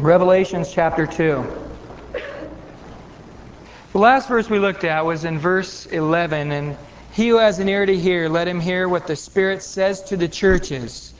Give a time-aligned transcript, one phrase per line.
[0.00, 1.44] Revelations chapter 2.
[3.92, 6.76] The last verse we looked at was in verse 11, and
[7.12, 10.16] he who has an ear to hear, let him hear what the Spirit says to
[10.16, 11.12] the churches.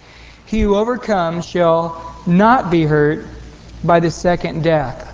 [0.46, 3.27] He who overcomes shall not be hurt
[3.85, 5.09] by the second death.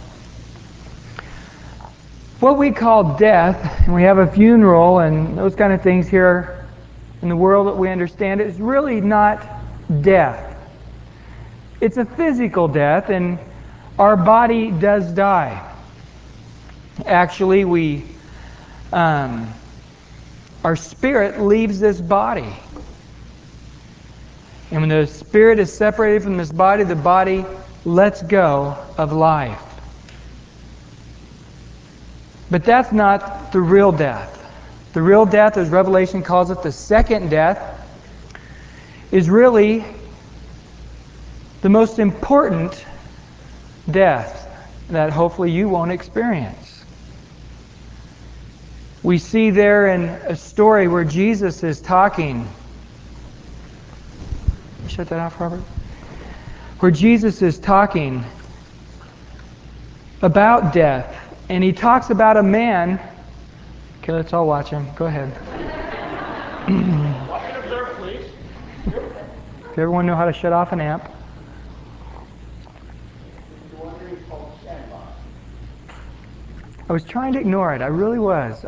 [2.39, 6.69] What we call death, and we have a funeral and those kind of things here
[7.21, 9.45] in the world that we understand, is really not
[10.03, 10.57] death.
[11.81, 13.41] It's a physical death, and
[13.99, 15.73] our body does die.
[17.07, 18.05] Actually, we,
[18.93, 19.53] um,
[20.65, 22.55] our spirit leaves this body.
[24.71, 27.45] And when the spirit is separated from this body, the body
[27.85, 29.63] lets go of life.
[32.51, 34.33] But that's not the real death.
[34.93, 37.59] The real death, as Revelation calls it, the second death,
[39.11, 39.85] is really
[41.63, 42.85] the most important
[43.91, 44.49] death
[44.89, 46.85] that hopefully you won't experience.
[49.03, 52.49] We see there in a story where Jesus is talking.
[54.89, 55.63] Shut that off, Robert.
[56.81, 58.25] Where Jesus is talking
[60.23, 61.15] about death,
[61.49, 63.01] and he talks about a man.
[64.03, 64.87] Okay, let's all watch him.
[64.97, 65.33] Go ahead.
[69.77, 71.09] Does everyone know how to shut off an amp?
[76.89, 77.83] I was trying to ignore it.
[77.83, 78.65] I really was.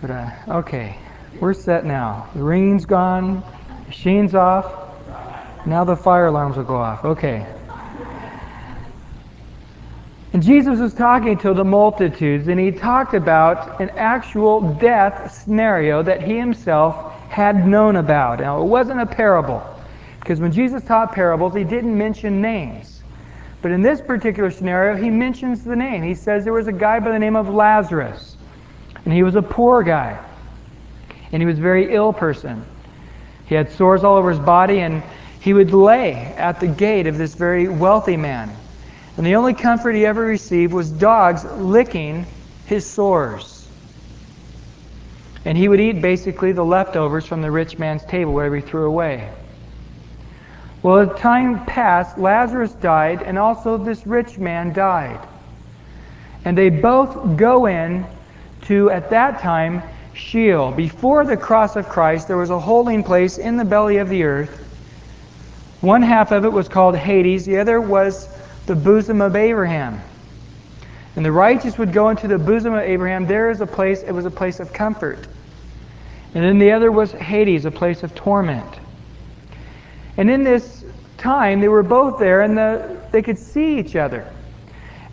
[0.00, 0.98] But uh, okay,
[1.40, 2.28] we're set now.
[2.34, 3.42] The ringing's gone,
[3.86, 4.72] machine's off.
[5.66, 7.04] Now the fire alarms will go off.
[7.04, 7.46] Okay.
[10.32, 16.02] And Jesus was talking to the multitudes, and he talked about an actual death scenario
[16.02, 18.40] that he himself had known about.
[18.40, 19.62] Now, it wasn't a parable,
[20.18, 23.03] because when Jesus taught parables, he didn't mention names.
[23.64, 26.02] But in this particular scenario, he mentions the name.
[26.02, 28.36] He says there was a guy by the name of Lazarus,
[29.06, 30.22] and he was a poor guy,
[31.32, 32.62] and he was a very ill person.
[33.46, 35.02] He had sores all over his body, and
[35.40, 38.54] he would lay at the gate of this very wealthy man.
[39.16, 42.26] And the only comfort he ever received was dogs licking
[42.66, 43.66] his sores.
[45.46, 48.84] And he would eat basically the leftovers from the rich man's table, whatever he threw
[48.84, 49.30] away.
[50.84, 55.18] Well, as time passed, Lazarus died, and also this rich man died.
[56.44, 58.04] And they both go in
[58.66, 60.72] to, at that time, Sheol.
[60.72, 64.24] Before the cross of Christ, there was a holding place in the belly of the
[64.24, 64.60] earth.
[65.80, 68.28] One half of it was called Hades, the other was
[68.66, 70.02] the bosom of Abraham.
[71.16, 73.26] And the righteous would go into the bosom of Abraham.
[73.26, 75.28] There is a place, it was a place of comfort.
[76.34, 78.83] And then the other was Hades, a place of torment.
[80.16, 80.84] And in this
[81.18, 84.30] time, they were both there and the, they could see each other.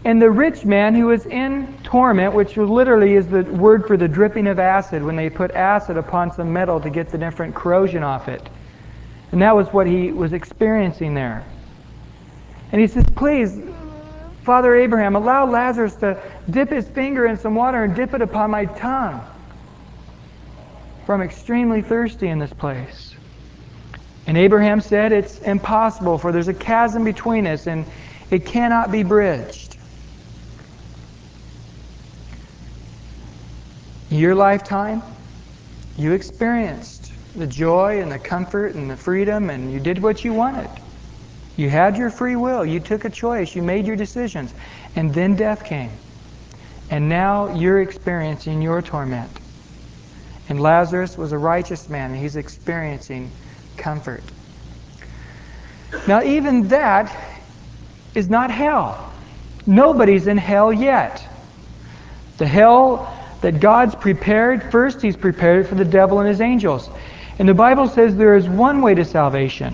[0.04, 4.08] And the rich man who was in torment, which literally is the word for the
[4.08, 8.02] dripping of acid, when they put acid upon some metal to get the different corrosion
[8.02, 8.50] off it.
[9.32, 11.46] And that was what he was experiencing there.
[12.72, 13.60] And he says, Please,
[14.44, 16.20] Father Abraham, allow Lazarus to
[16.50, 19.22] dip his finger in some water and dip it upon my tongue
[21.06, 23.11] for I'm extremely thirsty in this place.
[24.28, 27.86] And Abraham said, It's impossible, for there's a chasm between us, and
[28.30, 29.78] it cannot be bridged.
[34.09, 35.02] Your lifetime,
[35.98, 40.34] you experienced the joy and the comfort and the freedom, and you did what you
[40.34, 40.70] wanted.
[41.58, 42.66] You had your free will.
[42.66, 43.56] You took a choice.
[43.56, 44.53] You made your decisions.
[44.96, 45.92] And then death came.
[46.90, 49.30] And now you're experiencing your torment.
[50.50, 53.32] And Lazarus was a righteous man, and he's experiencing
[53.81, 54.24] comfort.
[56.08, 57.14] Now, even that
[58.16, 59.12] is not hell.
[59.66, 61.28] Nobody's in hell yet.
[62.38, 66.90] The hell that God's prepared, first, He's prepared for the devil and his angels.
[67.40, 69.74] And the Bible says there is one way to salvation.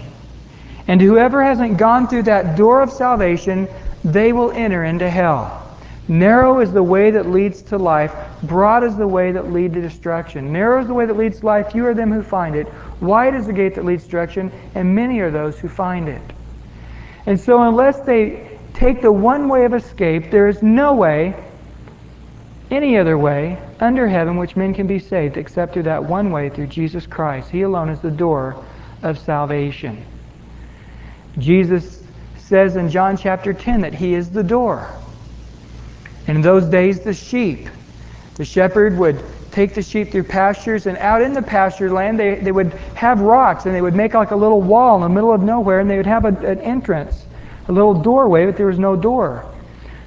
[0.87, 3.67] And whoever hasn't gone through that door of salvation,
[4.03, 5.66] they will enter into hell.
[6.07, 8.13] Narrow is the way that leads to life.
[8.43, 10.53] Broad is the way that leads to destruction.
[10.53, 11.71] Narrow is the way that leads to life.
[11.71, 12.67] Few are them who find it.
[13.01, 16.21] Wide is the gate that leads to destruction, and many are those who find it.
[17.25, 21.35] And so, unless they take the one way of escape, there is no way,
[22.71, 26.49] any other way, under heaven which men can be saved except through that one way,
[26.49, 27.49] through Jesus Christ.
[27.49, 28.63] He alone is the door
[29.03, 30.05] of salvation.
[31.37, 32.01] Jesus
[32.37, 34.89] says in John chapter 10 that He is the door.
[36.27, 37.69] And in those days, the sheep,
[38.35, 42.35] the shepherd would take the sheep through pastures, and out in the pasture land, they,
[42.35, 45.33] they would have rocks, and they would make like a little wall in the middle
[45.33, 47.23] of nowhere, and they would have a, an entrance
[47.67, 49.45] a little doorway, but there was no door.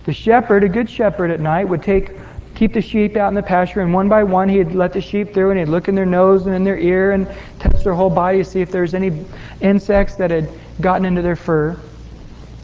[0.04, 2.12] The shepherd, a good shepherd at night, would take
[2.54, 5.32] keep the sheep out in the pasture, and one by one he'd let the sheep
[5.32, 7.26] through, and he'd look in their nose and in their ear and
[7.58, 9.24] touch their whole body to see if there's any
[9.60, 10.48] insects that had
[10.80, 11.78] gotten into their fur,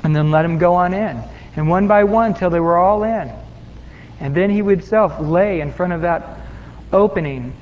[0.02, 1.23] and then let them go on in.
[1.56, 3.32] And one by one till they were all in.
[4.20, 6.40] And then he would self lay in front of that
[6.92, 7.52] opening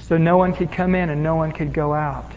[0.00, 2.30] so no one could come in and no one could go out.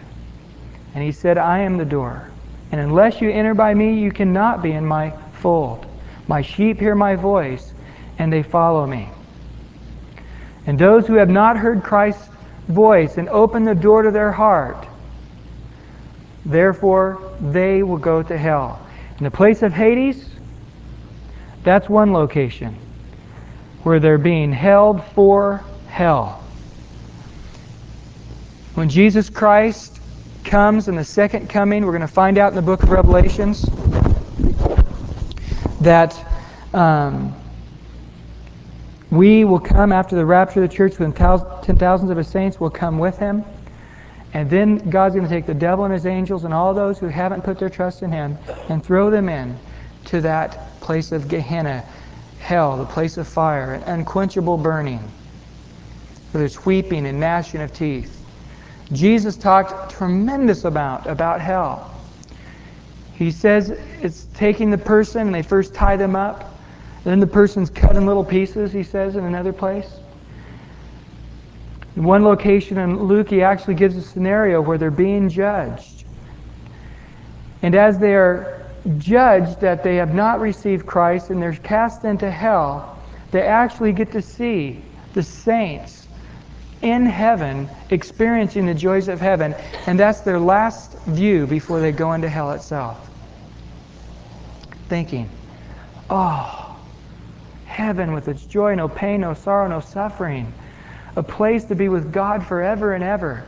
[0.94, 2.30] And he said, I am the door.
[2.72, 5.86] And unless you enter by me, you cannot be in my fold.
[6.28, 7.74] My sheep hear my voice,
[8.20, 9.10] and they follow me.
[10.66, 12.30] And those who have not heard Christ's
[12.68, 14.88] voice and opened the door to their heart,
[16.46, 18.86] therefore they will go to hell.
[19.18, 20.30] In the place of Hades,
[21.64, 22.78] that's one location
[23.88, 26.44] where they're being held for hell.
[28.74, 30.02] When Jesus Christ
[30.44, 33.62] comes in the second coming, we're going to find out in the book of Revelations
[35.80, 36.22] that
[36.74, 37.34] um,
[39.10, 42.60] we will come after the rapture of the church when ten thousands of his saints
[42.60, 43.46] will come with him.
[44.34, 47.08] And then God's going to take the devil and his angels and all those who
[47.08, 48.38] haven't put their trust in him
[48.68, 49.58] and throw them in
[50.08, 51.86] to that place of Gehenna,
[52.48, 55.00] hell, the place of fire, an unquenchable burning,
[56.32, 58.26] where there's weeping and gnashing of teeth.
[58.94, 61.94] Jesus talked tremendous amount about hell.
[63.16, 63.72] He says
[64.02, 66.54] it's taking the person and they first tie them up.
[67.04, 70.00] Then the person's cut in little pieces, he says in another place.
[71.98, 76.06] In one location in Luke, he actually gives a scenario where they're being judged.
[77.62, 78.67] And as they are
[78.98, 82.98] judged that they have not received Christ and they're cast into hell,
[83.32, 84.82] they actually get to see
[85.14, 86.08] the saints
[86.82, 89.56] in heaven experiencing the joys of heaven,
[89.88, 93.10] and that's their last view before they go into hell itself.
[94.88, 95.30] Thinking,
[96.10, 96.78] oh,
[97.66, 100.54] heaven with its joy, no pain, no sorrow, no suffering,
[101.16, 103.44] a place to be with God forever and ever.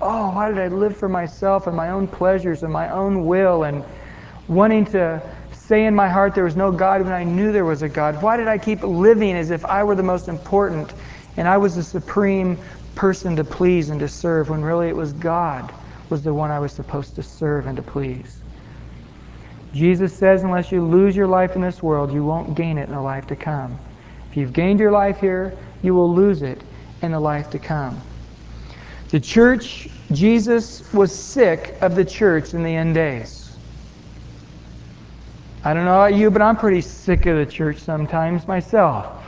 [0.00, 3.64] Oh, why did I live for myself and my own pleasures and my own will
[3.64, 3.84] and
[4.50, 7.82] wanting to say in my heart there was no God when I knew there was
[7.82, 8.20] a God?
[8.20, 10.92] Why did I keep living as if I were the most important
[11.36, 12.58] and I was the supreme
[12.96, 15.72] person to please and to serve when really it was God
[16.10, 18.38] was the one I was supposed to serve and to please?
[19.72, 22.94] Jesus says, unless you lose your life in this world, you won't gain it in
[22.94, 23.78] the life to come.
[24.28, 26.60] If you've gained your life here, you will lose it
[27.02, 28.00] in the life to come.
[29.10, 33.39] The church, Jesus was sick of the church in the end days.
[35.62, 39.22] I don't know about you, but I'm pretty sick of the church sometimes myself.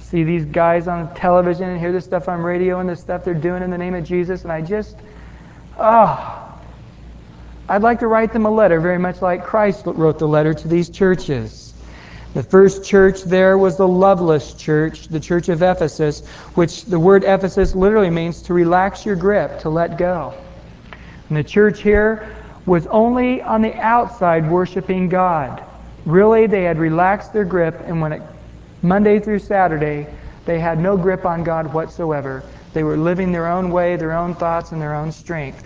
[0.00, 3.32] See these guys on television and hear the stuff on radio and the stuff they're
[3.32, 4.96] doing in the name of Jesus, and I just,
[5.78, 6.68] ah, oh,
[7.68, 10.66] I'd like to write them a letter, very much like Christ wrote the letter to
[10.66, 11.74] these churches.
[12.34, 17.22] The first church there was the loveless church, the church of Ephesus, which the word
[17.22, 20.34] Ephesus literally means to relax your grip, to let go.
[21.28, 22.36] And the church here
[22.70, 25.60] was only on the outside worshiping God.
[26.04, 28.22] Really, they had relaxed their grip, and when it,
[28.80, 30.06] Monday through Saturday,
[30.44, 32.44] they had no grip on God whatsoever.
[32.72, 35.64] They were living their own way, their own thoughts, and their own strength.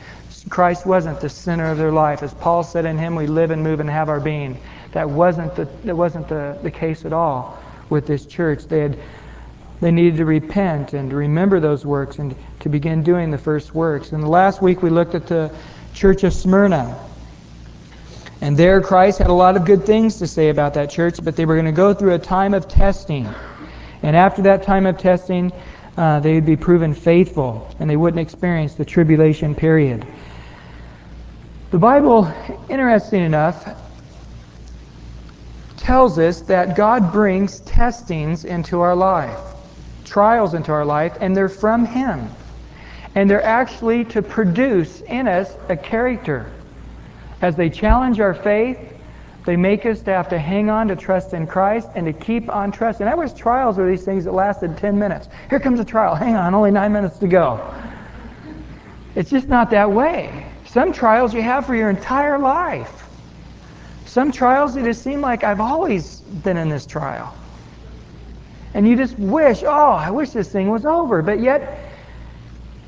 [0.48, 2.22] Christ wasn't the center of their life.
[2.22, 4.58] As Paul said, in Him we live and move and have our being.
[4.92, 8.64] That wasn't the, that wasn't the, the case at all with this church.
[8.64, 8.98] They had
[9.82, 13.74] they needed to repent and to remember those works and to begin doing the first
[13.74, 14.12] works.
[14.12, 15.54] And last week we looked at the
[15.94, 16.98] church of Smyrna.
[18.40, 21.36] And there Christ had a lot of good things to say about that church, but
[21.36, 23.26] they were going to go through a time of testing.
[24.02, 25.52] And after that time of testing,
[25.96, 30.06] uh, they would be proven faithful and they wouldn't experience the tribulation period.
[31.70, 32.30] The Bible,
[32.68, 33.80] interesting enough,
[35.76, 39.38] tells us that God brings testings into our life,
[40.04, 42.28] trials into our life, and they're from Him.
[43.14, 46.50] And they're actually to produce in us a character.
[47.42, 48.78] As they challenge our faith,
[49.44, 52.48] they make us to have to hang on to trust in Christ and to keep
[52.48, 53.04] on trusting.
[53.04, 55.28] That was trials were these things that lasted 10 minutes.
[55.50, 56.14] Here comes a trial.
[56.14, 57.74] Hang on, only nine minutes to go.
[59.14, 60.46] It's just not that way.
[60.66, 63.04] Some trials you have for your entire life.
[64.06, 67.34] Some trials, it just seem like I've always been in this trial.
[68.72, 71.22] And you just wish, oh, I wish this thing was over.
[71.22, 71.93] But yet,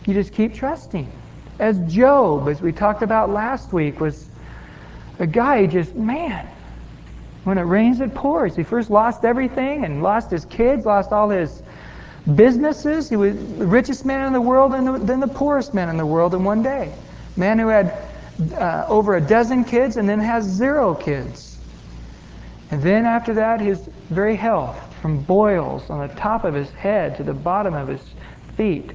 [0.06, 1.10] you just keep trusting.
[1.58, 4.28] As Job, as we talked about last week, was
[5.18, 6.46] a guy just, man,
[7.44, 8.54] when it rains, it pours.
[8.54, 11.62] He first lost everything and lost his kids, lost all his
[12.34, 13.08] businesses.
[13.08, 15.96] He was the richest man in the world and the, then the poorest man in
[15.96, 16.92] the world in one day.
[17.36, 17.96] Man who had
[18.54, 21.58] uh, over a dozen kids and then has zero kids.
[22.70, 23.78] And then after that, his
[24.10, 28.00] very health, from boils on the top of his head to the bottom of his
[28.56, 28.92] feet,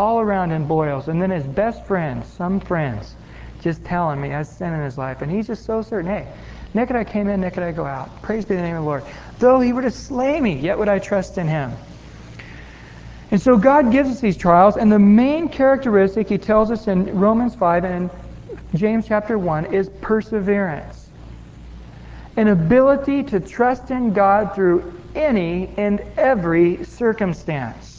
[0.00, 1.08] all around him boils.
[1.08, 3.14] And then his best friends, some friends,
[3.60, 5.20] just telling me has sin in his life.
[5.20, 6.26] And he's just so certain, hey,
[6.72, 8.22] naked I came in, naked I go out.
[8.22, 9.04] Praise be the name of the Lord.
[9.38, 11.72] Though he were to slay me, yet would I trust in him.
[13.30, 17.20] And so God gives us these trials, and the main characteristic he tells us in
[17.20, 18.10] Romans 5 and
[18.74, 21.08] James chapter 1 is perseverance.
[22.36, 27.89] An ability to trust in God through any and every circumstance.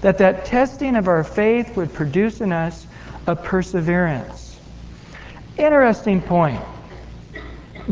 [0.00, 2.86] That that testing of our faith would produce in us
[3.26, 4.58] a perseverance.
[5.56, 6.62] Interesting point.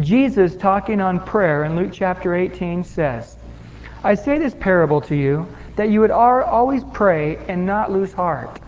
[0.00, 3.36] Jesus talking on prayer in Luke chapter 18 says,
[4.04, 8.60] I say this parable to you that you would always pray and not lose heart.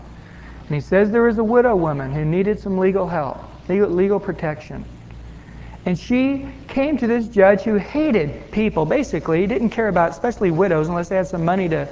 [0.67, 4.85] And he says there was a widow woman who needed some legal help, legal protection.
[5.85, 9.41] And she came to this judge who hated people, basically.
[9.41, 11.87] He didn't care about, especially widows, unless they had some money to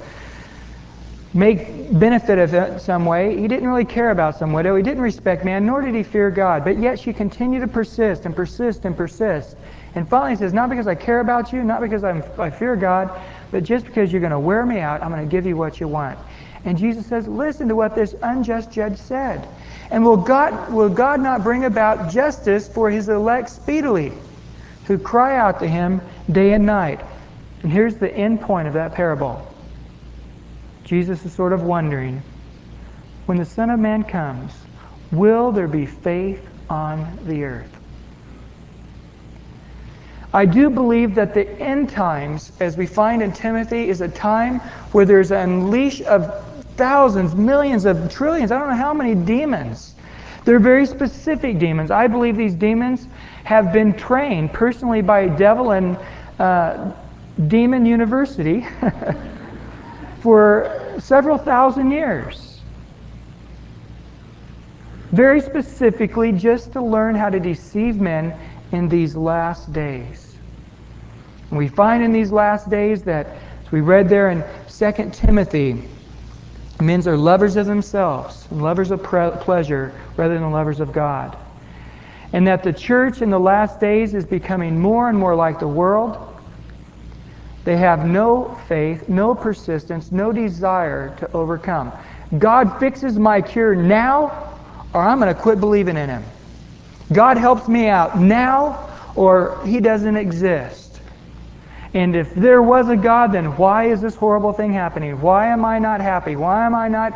[1.34, 3.38] make benefit of it some way.
[3.38, 4.76] He didn't really care about some widow.
[4.76, 6.64] He didn't respect man, nor did he fear God.
[6.64, 9.56] But yet she continued to persist and persist and persist.
[9.94, 12.76] And finally he says, not because I care about you, not because I'm, I fear
[12.76, 13.10] God,
[13.50, 15.80] but just because you're going to wear me out, I'm going to give you what
[15.80, 16.18] you want.
[16.64, 19.46] And Jesus says, listen to what this unjust judge said.
[19.90, 24.12] And will God, will God not bring about justice for his elect speedily,
[24.86, 27.00] who cry out to him day and night?
[27.62, 29.46] And here's the end point of that parable.
[30.88, 32.22] Jesus is sort of wondering,
[33.26, 34.52] when the Son of Man comes,
[35.12, 37.78] will there be faith on the earth?
[40.32, 44.60] I do believe that the end times, as we find in Timothy, is a time
[44.92, 46.42] where there's an unleash of
[46.76, 49.94] thousands, millions of trillions, I don't know how many demons.
[50.46, 51.90] They're very specific demons.
[51.90, 53.08] I believe these demons
[53.44, 55.98] have been trained personally by Devil and
[56.38, 56.92] uh,
[57.46, 58.66] Demon University
[60.20, 62.60] for several thousand years.
[65.12, 68.34] Very specifically, just to learn how to deceive men
[68.72, 70.36] in these last days.
[71.50, 73.26] We find in these last days that,
[73.64, 75.82] as we read there in 2 Timothy,
[76.80, 81.36] men are lovers of themselves, and lovers of pre- pleasure, rather than lovers of God.
[82.34, 85.68] And that the church in the last days is becoming more and more like the
[85.68, 86.37] world.
[87.68, 91.92] They have no faith, no persistence, no desire to overcome.
[92.38, 94.58] God fixes my cure now,
[94.94, 96.24] or I'm going to quit believing in Him.
[97.12, 100.98] God helps me out now or he doesn't exist.
[101.92, 105.20] And if there was a God, then why is this horrible thing happening?
[105.20, 106.36] Why am I not happy?
[106.36, 107.12] Why am I not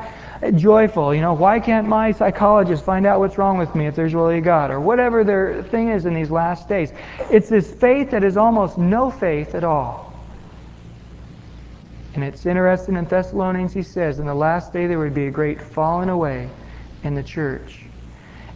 [0.56, 1.14] joyful?
[1.14, 4.36] You know, why can't my psychologist find out what's wrong with me if there's really
[4.36, 4.70] a God?
[4.70, 6.92] Or whatever their thing is in these last days.
[7.30, 10.11] It's this faith that is almost no faith at all.
[12.14, 15.30] And it's interesting in Thessalonians, he says, in the last day there would be a
[15.30, 16.48] great falling away
[17.04, 17.80] in the church.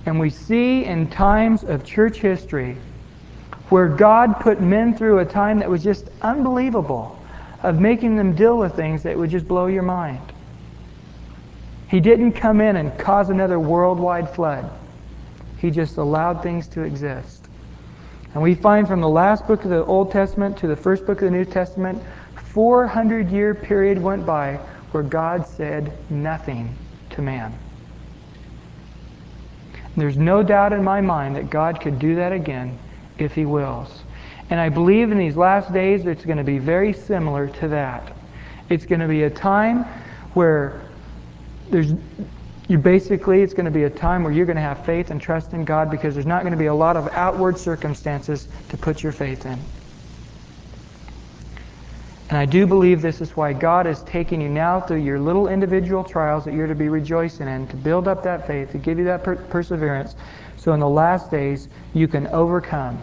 [0.05, 2.77] And we see in times of church history
[3.71, 7.19] where God put men through a time that was just unbelievable
[7.63, 10.21] of making them deal with things that would just blow your mind.
[11.89, 14.71] He didn't come in and cause another worldwide flood.
[15.59, 17.47] He just allowed things to exist.
[18.35, 21.23] And we find from the last book of the Old Testament to the first book
[21.23, 22.03] of the New Testament,
[22.57, 24.55] 400 year period went by
[24.93, 26.75] where God said nothing
[27.11, 27.53] to man.
[29.95, 32.79] There's no doubt in my mind that God could do that again
[33.19, 34.05] if He wills.
[34.49, 38.17] And I believe in these last days it's going to be very similar to that.
[38.71, 39.85] It's going to be a time
[40.33, 40.81] where
[41.69, 41.93] there's
[42.69, 45.21] you basically it's going to be a time where you're going to have faith and
[45.21, 48.79] trust in God because there's not going to be a lot of outward circumstances to
[48.79, 49.59] put your faith in.
[52.29, 55.47] And I do believe this is why God is taking you now through your little
[55.49, 58.99] individual trials that you're to be rejoicing in, to build up that faith, to give
[58.99, 60.17] you that per- perseverance,
[60.57, 63.01] so in the last days you can overcome.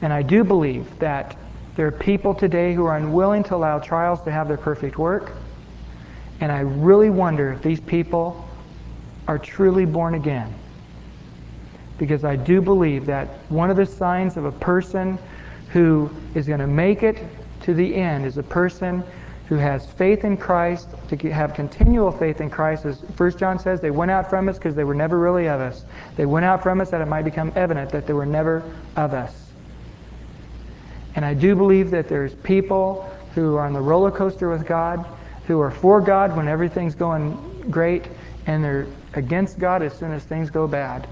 [0.00, 1.36] And I do believe that
[1.76, 5.32] there are people today who are unwilling to allow trials to have their perfect work.
[6.40, 8.48] And I really wonder if these people
[9.28, 10.52] are truly born again.
[11.98, 15.18] Because I do believe that one of the signs of a person
[15.68, 17.24] who is going to make it
[17.62, 19.02] to the end is a person
[19.48, 22.86] who has faith in Christ, to have continual faith in Christ.
[22.86, 25.60] As 1 John says, they went out from us because they were never really of
[25.60, 25.84] us.
[26.16, 28.62] They went out from us that it might become evident that they were never
[28.96, 29.34] of us.
[31.14, 35.04] And I do believe that there's people who are on the roller coaster with God,
[35.46, 38.08] who are for God when everything's going great,
[38.46, 41.06] and they're against God as soon as things go bad.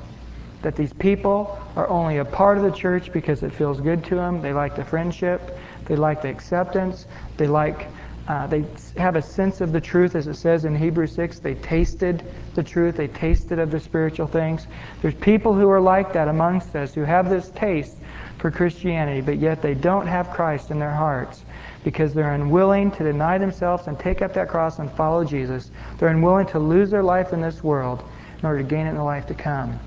[0.63, 4.15] that these people are only a part of the church because it feels good to
[4.15, 4.43] them.
[4.43, 5.57] They like the friendship.
[5.87, 7.07] They like the acceptance.
[7.37, 7.89] They like
[8.31, 8.65] uh, they
[8.97, 11.41] have a sense of the truth, as it says in Hebrews 6.
[11.41, 12.23] They tasted
[12.55, 12.97] the truth.
[12.97, 14.69] They tasted of the spiritual things.
[15.03, 17.97] There's people who are like that amongst us who have this taste
[18.39, 21.43] for Christianity, but yet they don't have Christ in their hearts
[21.83, 25.73] because they're unwilling to deny themselves and take up that cross and follow Jesus.
[25.99, 28.05] They're unwilling to lose their life in this world
[28.39, 29.79] in order to gain it in the life to come.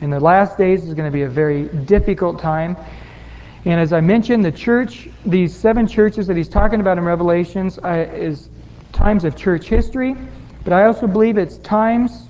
[0.00, 2.74] In the last days is going to be a very difficult time.
[3.64, 7.78] And as I mentioned, the church, these seven churches that he's talking about in Revelations,
[7.78, 8.48] uh, is
[8.92, 10.16] times of church history,
[10.64, 12.24] but I also believe it's times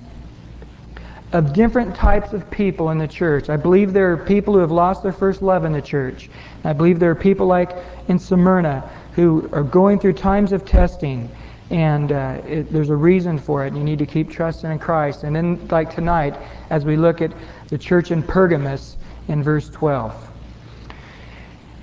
[1.31, 3.49] of different types of people in the church.
[3.49, 6.29] I believe there are people who have lost their first love in the church.
[6.65, 7.71] I believe there are people like
[8.09, 11.29] in Smyrna who are going through times of testing,
[11.69, 13.73] and uh, it, there's a reason for it.
[13.73, 15.23] You need to keep trusting in Christ.
[15.23, 16.35] And then, like tonight,
[16.69, 17.31] as we look at
[17.69, 18.97] the church in Pergamus
[19.29, 20.30] in verse 12.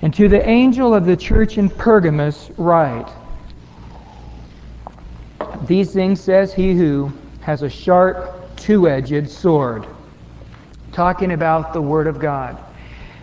[0.01, 3.07] And to the angel of the church in Pergamus write,
[5.67, 9.85] These things says he who has a sharp, two-edged sword,
[10.91, 12.57] talking about the Word of God.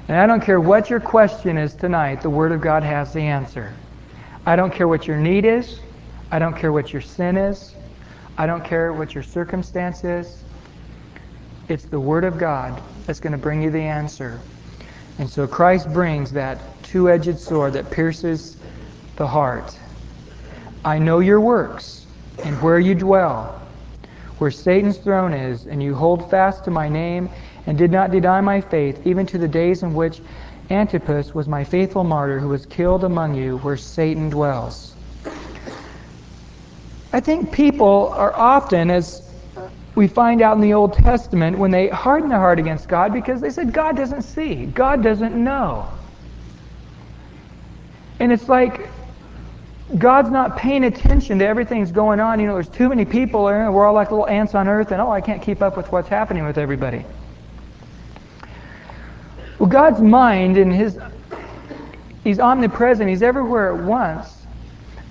[0.09, 3.23] And I don't care what your question is tonight, the Word of God has the
[3.23, 3.73] answer.
[4.45, 5.81] I don't care what your need is.
[6.31, 7.75] I don't care what your sin is.
[8.39, 10.45] I don't care what your circumstance is.
[11.69, 14.41] It's the Word of God that's going to bring you the answer.
[15.19, 18.57] And so Christ brings that two edged sword that pierces
[19.17, 19.77] the heart.
[20.85, 22.07] I know your works
[22.45, 23.61] and where you dwell,
[24.39, 27.31] where Satan's throne is, and you hold fast to my name
[27.67, 30.21] and did not deny my faith, even to the days in which
[30.71, 34.95] Antipas was my faithful martyr who was killed among you where Satan dwells.
[37.13, 39.26] I think people are often, as
[39.97, 43.41] we find out in the Old Testament when they harden their heart against God because
[43.41, 45.89] they said God doesn't see, God doesn't know.
[48.21, 48.89] And it's like
[49.97, 52.39] God's not paying attention to everything that's going on.
[52.41, 55.01] You know, there's too many people, and we're all like little ants on earth, and
[55.01, 57.05] oh, I can't keep up with what's happening with everybody.
[59.59, 60.99] Well, God's mind and His,
[62.23, 64.29] He's omnipresent, He's everywhere at once.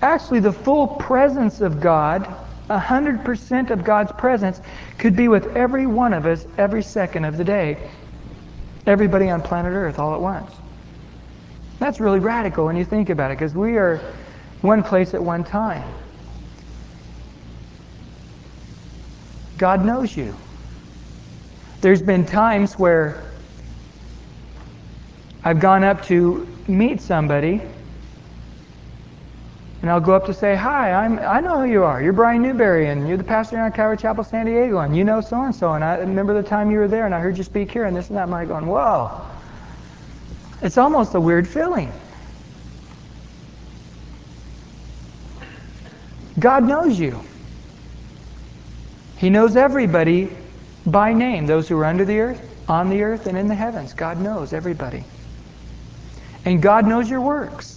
[0.04, 2.32] Actually, the full presence of God
[2.70, 4.62] 100% of God's presence
[4.98, 7.78] could be with every one of us every second of the day.
[8.88, 10.52] Everybody on planet Earth all at once.
[11.80, 14.00] That's really radical when you think about it because we are
[14.62, 15.88] one place at one time.
[19.58, 20.36] God knows you.
[21.82, 23.24] There's been times where
[25.44, 27.62] I've gone up to meet somebody
[29.82, 32.02] and I'll go up to say, Hi, I'm, I know who you are.
[32.02, 35.04] You're Brian Newberry, and you're the pastor here at Calvary Chapel, San Diego, and you
[35.04, 37.38] know so and so, and I remember the time you were there, and I heard
[37.38, 38.30] you speak here, and this and that.
[38.30, 39.22] I'm going, Whoa.
[40.62, 41.92] It's almost a weird feeling.
[46.40, 47.20] God knows you.
[49.18, 50.30] He knows everybody
[50.86, 53.94] by name, those who are under the earth, on the earth, and in the heavens.
[53.94, 55.04] God knows everybody.
[56.44, 57.75] And God knows your works.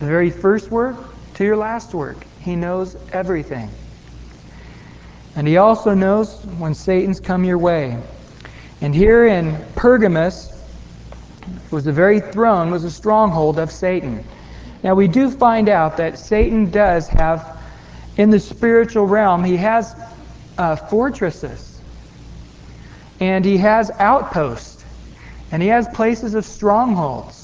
[0.00, 0.96] The very first work
[1.34, 2.16] to your last work.
[2.40, 3.68] He knows everything.
[5.36, 7.98] And he also knows when Satan's come your way.
[8.80, 10.58] And here in Pergamus
[11.70, 14.24] was the very throne, was a stronghold of Satan.
[14.82, 17.60] Now we do find out that Satan does have,
[18.16, 19.94] in the spiritual realm, he has
[20.56, 21.78] uh, fortresses.
[23.20, 24.82] And he has outposts.
[25.52, 27.39] And he has places of strongholds.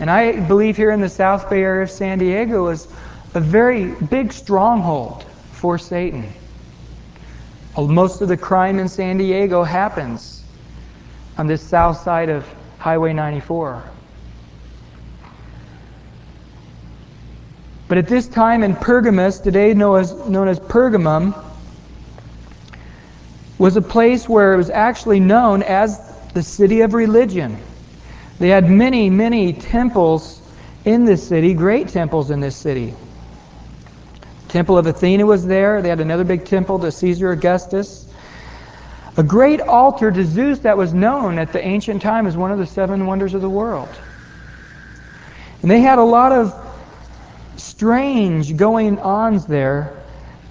[0.00, 2.86] And I believe here in the South Bay area of San Diego is
[3.34, 6.32] a very big stronghold for Satan.
[7.76, 10.44] Uh, most of the crime in San Diego happens
[11.36, 12.46] on this south side of
[12.78, 13.82] Highway 94.
[17.88, 21.34] But at this time in Pergamus, today known as, known as Pergamum,
[23.58, 26.00] was a place where it was actually known as
[26.34, 27.58] the city of religion.
[28.38, 30.40] They had many, many temples
[30.84, 32.94] in this city, great temples in this city.
[34.48, 35.82] Temple of Athena was there.
[35.82, 38.06] They had another big temple to Caesar Augustus.
[39.16, 42.58] A great altar to Zeus that was known at the ancient time as one of
[42.58, 43.88] the seven wonders of the world.
[45.60, 46.54] And they had a lot of
[47.56, 49.92] strange going ons there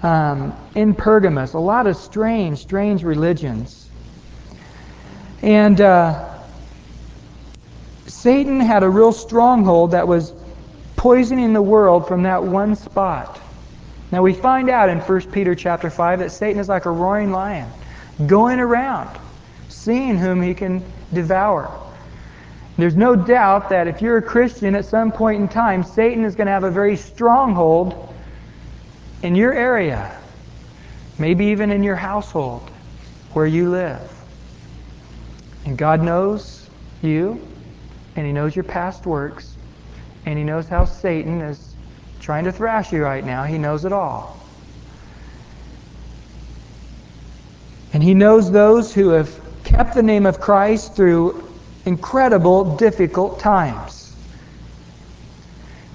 [0.02, 1.54] um, in Pergamus.
[1.54, 3.88] A lot of strange, strange religions.
[5.40, 6.27] And uh,
[8.28, 10.34] Satan had a real stronghold that was
[10.96, 13.40] poisoning the world from that one spot.
[14.12, 17.32] Now we find out in 1 Peter chapter 5 that Satan is like a roaring
[17.32, 17.70] lion,
[18.26, 19.18] going around,
[19.70, 21.74] seeing whom he can devour.
[22.76, 26.34] There's no doubt that if you're a Christian at some point in time, Satan is
[26.34, 28.14] going to have a very stronghold
[29.22, 30.20] in your area,
[31.18, 32.70] maybe even in your household
[33.32, 34.12] where you live.
[35.64, 36.68] And God knows
[37.00, 37.47] you,
[38.18, 39.56] and He knows your past works,
[40.26, 41.74] and He knows how Satan is
[42.18, 43.44] trying to thrash you right now.
[43.44, 44.36] He knows it all.
[47.92, 49.30] And He knows those who have
[49.62, 51.48] kept the name of Christ through
[51.86, 54.12] incredible, difficult times.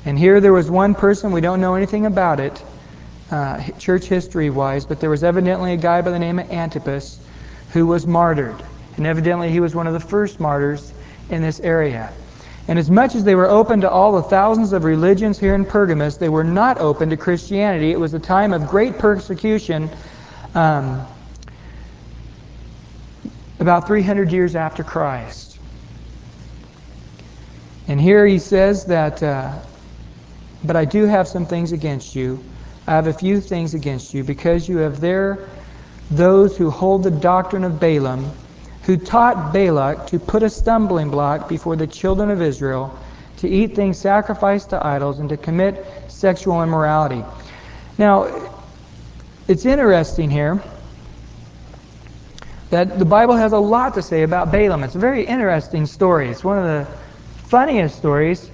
[0.06, 2.64] And here there was one person, we don't know anything about it,
[3.32, 7.20] uh, church history wise, but there was evidently a guy by the name of Antipas
[7.74, 8.64] who was martyred.
[8.96, 10.94] And evidently he was one of the first martyrs
[11.30, 12.12] in this area.
[12.68, 15.66] And as much as they were open to all the thousands of religions here in
[15.66, 17.92] Pergamus, they were not open to Christianity.
[17.92, 19.90] It was a time of great persecution
[20.56, 21.06] um,
[23.60, 25.60] about 300 years after Christ.
[27.88, 29.60] And here he says that, uh,
[30.64, 32.42] but I do have some things against you.
[32.88, 35.50] I have a few things against you, because you have there
[36.12, 38.32] those who hold the doctrine of Balaam,
[38.84, 42.98] who taught Balak to put a stumbling block before the children of Israel,
[43.38, 47.24] to eat things sacrificed to idols, and to commit sexual immorality.
[47.98, 48.52] Now,
[49.48, 50.62] it's interesting here
[52.70, 54.84] that the Bible has a lot to say about Balaam.
[54.84, 56.30] It's a very interesting story.
[56.30, 56.92] It's one of the
[57.48, 58.50] funniest stories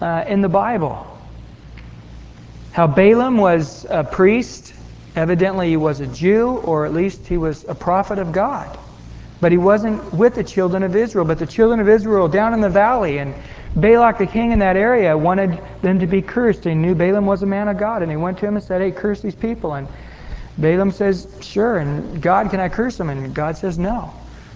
[0.00, 1.06] uh, in the Bible.
[2.72, 4.72] How Balaam was a priest,
[5.16, 8.78] evidently he was a Jew, or at least he was a prophet of God.
[9.40, 11.24] But he wasn't with the children of Israel.
[11.24, 13.34] But the children of Israel down in the valley, and
[13.76, 16.64] Balak, the king in that area, wanted them to be cursed.
[16.64, 18.80] He knew Balaam was a man of God, and he went to him and said,
[18.80, 19.74] Hey, curse these people.
[19.74, 19.86] And
[20.58, 21.78] Balaam says, Sure.
[21.78, 23.10] And God, can I curse them?
[23.10, 24.12] And God says, No.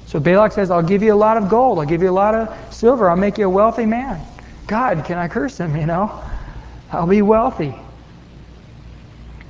[0.06, 1.78] So Balak says, I'll give you a lot of gold.
[1.78, 3.08] I'll give you a lot of silver.
[3.08, 4.20] I'll make you a wealthy man.
[4.66, 6.22] God, can I curse him, you know?
[6.90, 7.74] I'll be wealthy.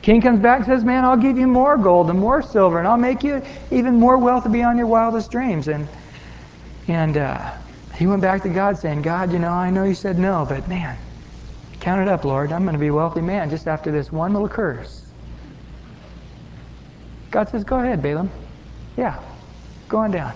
[0.02, 2.88] King comes back and says, Man, I'll give you more gold and more silver, and
[2.88, 5.68] I'll make you even more wealth beyond your wildest dreams.
[5.68, 5.88] And
[6.88, 7.52] and uh,
[7.94, 10.66] he went back to God saying, God, you know, I know you said no, but
[10.68, 10.98] man,
[11.80, 12.52] count it up, Lord.
[12.52, 15.04] I'm going to be a wealthy man just after this one little curse.
[17.30, 18.30] God says, Go ahead, Balaam.
[18.96, 19.22] Yeah,
[19.88, 20.34] go on down.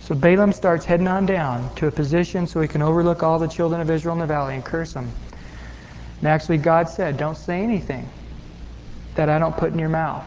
[0.00, 3.46] So Balaam starts heading on down to a position so he can overlook all the
[3.46, 5.08] children of Israel in the valley and curse them.
[6.20, 8.08] And actually, God said, Don't say anything
[9.14, 10.24] that I don't put in your mouth.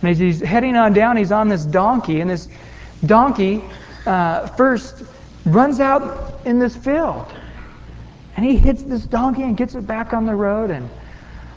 [0.00, 2.48] And as he's heading on down, he's on this donkey, and this
[3.04, 3.62] donkey
[4.06, 5.02] uh, first
[5.44, 7.26] runs out in this field.
[8.36, 10.70] And he hits this donkey and gets it back on the road.
[10.70, 10.88] And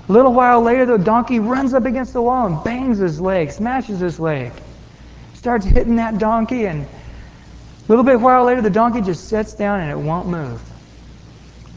[0.10, 3.52] a little while later, the donkey runs up against the wall and bangs his leg,
[3.52, 4.52] smashes his leg
[5.44, 6.88] starts hitting that donkey, and a
[7.90, 10.62] little bit while later, the donkey just sits down and it won't move.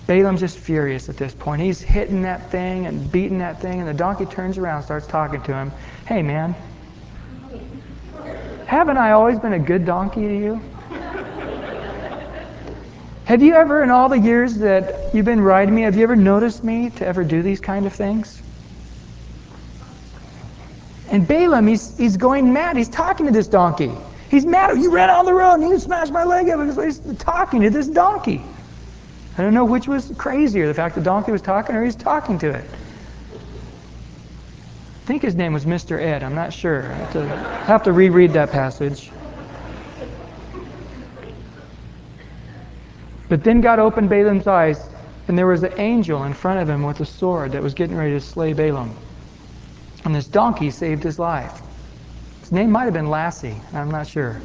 [0.06, 1.60] Balaam's just furious at this point.
[1.60, 5.06] He's hitting that thing and beating that thing, and the donkey turns around and starts
[5.06, 5.72] talking to him.
[6.06, 6.54] Hey, man,
[8.66, 10.60] haven't I always been a good donkey to you?
[13.24, 16.14] Have you ever, in all the years that you've been riding me, have you ever
[16.14, 18.40] noticed me to ever do these kind of things?
[21.10, 22.76] And Balaam, he's, he's going mad.
[22.76, 23.90] He's talking to this donkey.
[24.30, 24.78] He's mad.
[24.78, 26.60] You ran on the road and you smashed my leg up.
[26.78, 28.42] He's talking to this donkey.
[29.38, 32.38] I don't know which was crazier, the fact the donkey was talking or he's talking
[32.38, 32.64] to it.
[34.94, 36.00] I think his name was Mr.
[36.00, 36.22] Ed.
[36.22, 36.84] I'm not sure.
[36.84, 39.10] I have to, have to reread that passage.
[43.28, 44.88] But then God opened Balaam's eyes,
[45.28, 47.96] and there was an angel in front of him with a sword that was getting
[47.96, 48.96] ready to slay Balaam.
[50.04, 51.60] And this donkey saved his life.
[52.40, 53.56] His name might have been Lassie.
[53.72, 54.40] I'm not sure.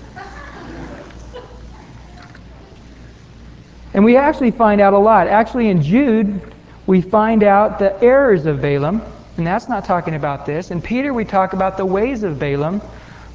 [3.94, 5.28] And we actually find out a lot.
[5.28, 6.42] Actually, in Jude,
[6.88, 9.02] we find out the errors of Balaam,
[9.38, 10.72] and that's not talking about this.
[10.72, 12.80] In Peter, we talk about the ways of Balaam,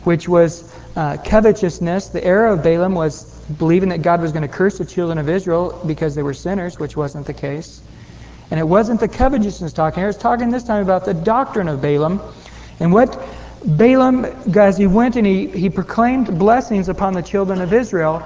[0.04, 2.08] which was uh, covetousness.
[2.08, 3.24] The error of Balaam was
[3.58, 6.78] believing that God was going to curse the children of Israel because they were sinners,
[6.78, 7.82] which wasn't the case.
[8.50, 10.08] And it wasn't the covetousness talking here.
[10.08, 12.20] It's talking this time about the doctrine of Balaam.
[12.80, 13.20] And what
[13.64, 14.24] Balaam,
[14.56, 18.22] as he went and he, he proclaimed blessings upon the children of Israel,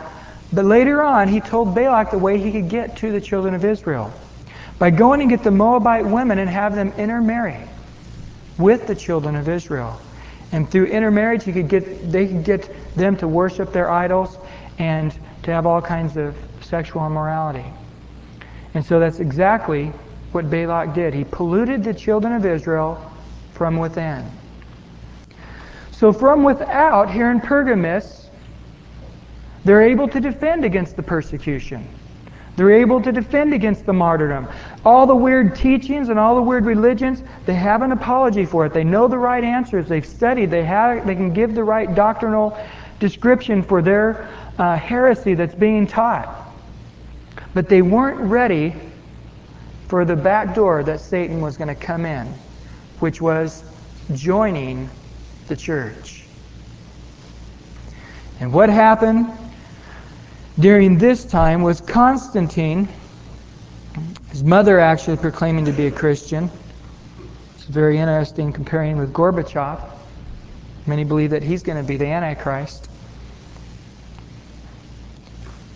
[0.52, 3.64] but later on he told Balak the way he could get to the children of
[3.64, 4.12] Israel.
[4.78, 7.58] By going and get the Moabite women and have them intermarry
[8.58, 10.00] with the children of Israel.
[10.52, 14.38] And through intermarriage he could get they could get them to worship their idols
[14.78, 17.64] and to have all kinds of sexual immorality.
[18.74, 19.92] And so that's exactly
[20.32, 21.12] what Balak did.
[21.12, 23.00] He polluted the children of Israel
[23.52, 24.24] from within.
[25.90, 28.19] So from without, here in Pergamus,
[29.64, 31.86] they're able to defend against the persecution.
[32.56, 34.48] They're able to defend against the martyrdom.
[34.84, 38.72] All the weird teachings and all the weird religions, they have an apology for it.
[38.72, 39.88] They know the right answers.
[39.88, 40.50] They've studied.
[40.50, 42.58] They, have, they can give the right doctrinal
[42.98, 46.52] description for their uh, heresy that's being taught.
[47.54, 48.74] But they weren't ready
[49.88, 52.26] for the back door that Satan was going to come in,
[52.98, 53.64] which was
[54.14, 54.88] joining
[55.48, 56.24] the church.
[58.38, 59.26] And what happened
[60.58, 62.88] during this time was Constantine,
[64.30, 66.50] his mother actually proclaiming to be a Christian.
[67.54, 69.80] It's very interesting comparing with Gorbachev.
[70.86, 72.88] Many believe that he's going to be the Antichrist.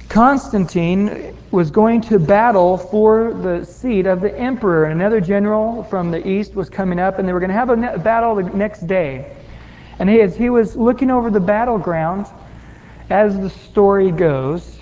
[0.08, 4.84] Constantine was going to battle for the seat of the emperor.
[4.84, 7.70] And another general from the east was coming up, and they were going to have
[7.70, 9.36] a battle the next day.
[9.98, 12.26] And he, as he was looking over the battleground,
[13.10, 14.78] as the story goes,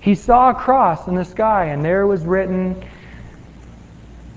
[0.00, 2.82] he saw a cross in the sky, and there was written,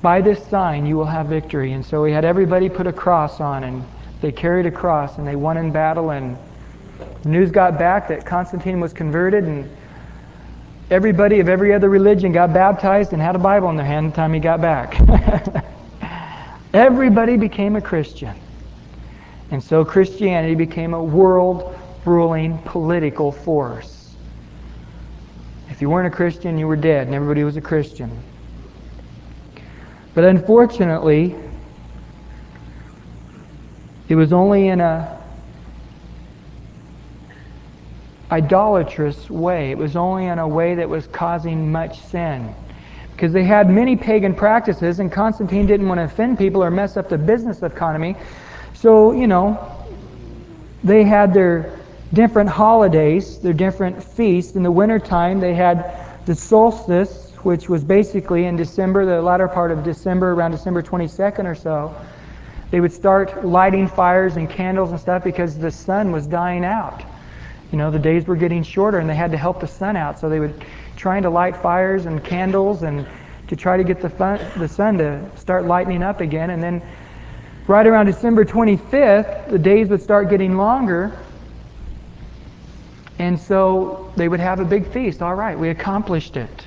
[0.01, 1.71] By this sign you will have victory.
[1.71, 3.83] And so he had everybody put a cross on, and
[4.21, 6.11] they carried a cross, and they won in battle.
[6.11, 6.37] And
[7.23, 9.69] news got back that Constantine was converted, and
[10.91, 14.15] everybody of every other religion got baptized and had a Bible in their hand the
[14.15, 14.99] time he got back.
[16.73, 18.35] everybody became a Christian.
[19.51, 24.15] And so Christianity became a world ruling political force.
[25.69, 28.11] If you weren't a Christian, you were dead, and everybody was a Christian.
[30.13, 31.35] But unfortunately,
[34.09, 35.19] it was only in a
[38.31, 39.71] idolatrous way.
[39.71, 42.53] It was only in a way that was causing much sin.
[43.11, 46.97] Because they had many pagan practices, and Constantine didn't want to offend people or mess
[46.97, 48.15] up the business economy.
[48.73, 49.57] So, you know,
[50.83, 51.79] they had their
[52.13, 54.55] different holidays, their different feasts.
[54.55, 59.71] In the wintertime, they had the solstice, which was basically in December, the latter part
[59.71, 61.95] of December, around December 22nd or so.
[62.71, 67.03] They would start lighting fires and candles and stuff because the sun was dying out.
[67.71, 70.19] You know, the days were getting shorter and they had to help the sun out.
[70.19, 70.63] So they would
[70.95, 73.05] trying to light fires and candles and
[73.47, 76.51] to try to get the, fun, the sun to start lightening up again.
[76.51, 76.81] And then
[77.67, 81.17] right around December 25th, the days would start getting longer
[83.19, 85.21] and so they would have a big feast.
[85.21, 86.65] All right, we accomplished it.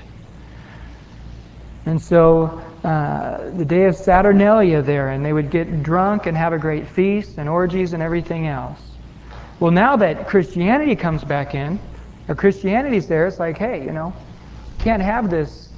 [1.87, 6.53] And so uh, the day of Saturnalia there, and they would get drunk and have
[6.53, 8.81] a great feast and orgies and everything else.
[9.61, 11.79] Well, now that Christianity comes back in,
[12.29, 14.13] or Christianity's there, it's like, hey, you know,
[14.79, 15.71] can't have this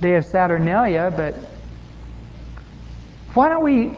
[0.00, 1.34] day of Saturnalia, but
[3.34, 3.96] why don't we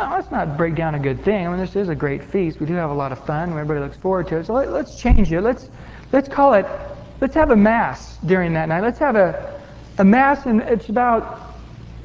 [0.00, 1.46] well, let's not break down a good thing.
[1.46, 2.58] I mean, this is a great feast.
[2.58, 3.50] We do have a lot of fun.
[3.50, 4.46] Everybody looks forward to it.
[4.46, 5.42] So let, us change it.
[5.42, 5.68] Let's
[6.12, 6.66] let's call it.
[7.20, 8.82] Let's have a mass during that night.
[8.82, 9.60] Let's have a
[9.98, 11.54] a mass, and it's about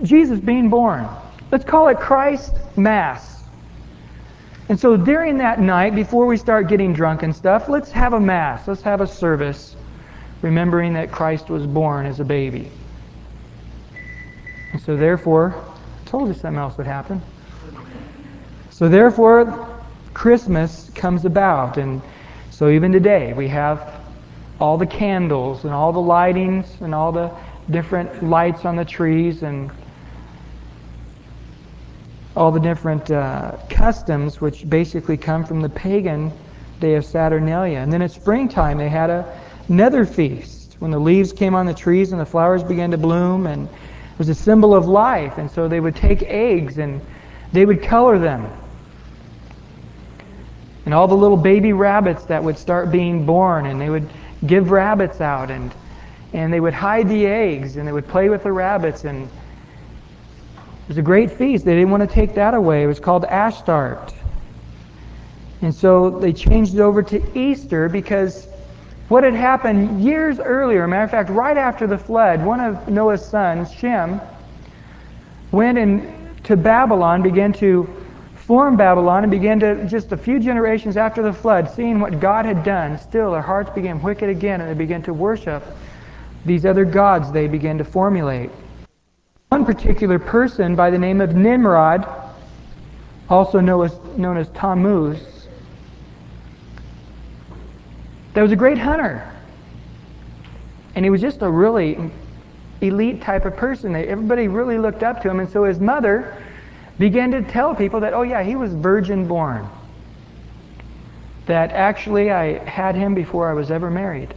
[0.03, 1.07] Jesus being born.
[1.51, 3.43] Let's call it Christ Mass.
[4.67, 8.19] And so during that night, before we start getting drunk and stuff, let's have a
[8.19, 8.67] mass.
[8.67, 9.75] Let's have a service,
[10.41, 12.71] remembering that Christ was born as a baby.
[14.73, 17.21] And so therefore, I told you something else would happen.
[18.77, 19.69] So therefore,
[20.13, 21.77] Christmas comes about.
[21.77, 22.01] And
[22.51, 24.01] so even today, we have
[24.59, 27.31] all the candles and all the lightings and all the
[27.71, 29.71] different lights on the trees and
[32.35, 36.29] all the different uh, customs which basically come from the pagan
[36.81, 37.77] day of Saturnalia.
[37.77, 41.73] And then at springtime, they had a, another feast when the leaves came on the
[41.73, 45.37] trees and the flowers began to bloom and it was a symbol of life.
[45.37, 46.99] And so they would take eggs and
[47.53, 48.51] they would color them
[50.85, 54.07] and all the little baby rabbits that would start being born, and they would
[54.45, 55.73] give rabbits out, and
[56.33, 60.89] and they would hide the eggs, and they would play with the rabbits, and it
[60.89, 61.63] was a great feast.
[61.63, 62.83] They didn't want to take that away.
[62.83, 64.13] It was called Ashtart.
[65.61, 68.47] And so they changed it over to Easter because
[69.07, 73.25] what had happened years earlier, matter of fact, right after the flood, one of Noah's
[73.25, 74.19] sons, Shem,
[75.51, 77.89] went in to Babylon, began to
[78.45, 82.45] formed Babylon and began to, just a few generations after the flood, seeing what God
[82.45, 85.63] had done, still their hearts became wicked again and they began to worship
[86.45, 88.51] these other gods they began to formulate.
[89.49, 92.07] One particular person by the name of Nimrod,
[93.29, 95.47] also known as, known as Tammuz,
[98.35, 99.27] that was a great hunter.
[100.93, 102.11] And he was just a really
[102.81, 103.95] elite type of person.
[103.95, 105.39] Everybody really looked up to him.
[105.39, 106.37] And so his mother
[106.97, 109.67] began to tell people that, oh yeah, he was virgin born.
[111.45, 114.33] that actually I had him before I was ever married.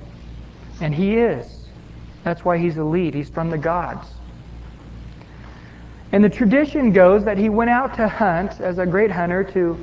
[0.80, 1.46] And he is.
[2.24, 3.14] That's why he's elite.
[3.14, 4.06] He's from the gods.
[6.12, 9.78] And the tradition goes that he went out to hunt as a great hunter to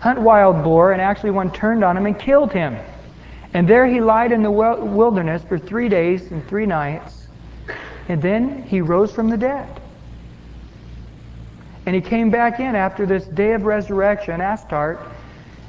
[0.00, 2.76] hunt wild boar, and actually one turned on him and killed him.
[3.54, 7.26] And there he lied in the wilderness for three days and three nights.
[8.08, 9.80] And then he rose from the dead.
[11.88, 15.00] And he came back in after this day of resurrection, Astarte,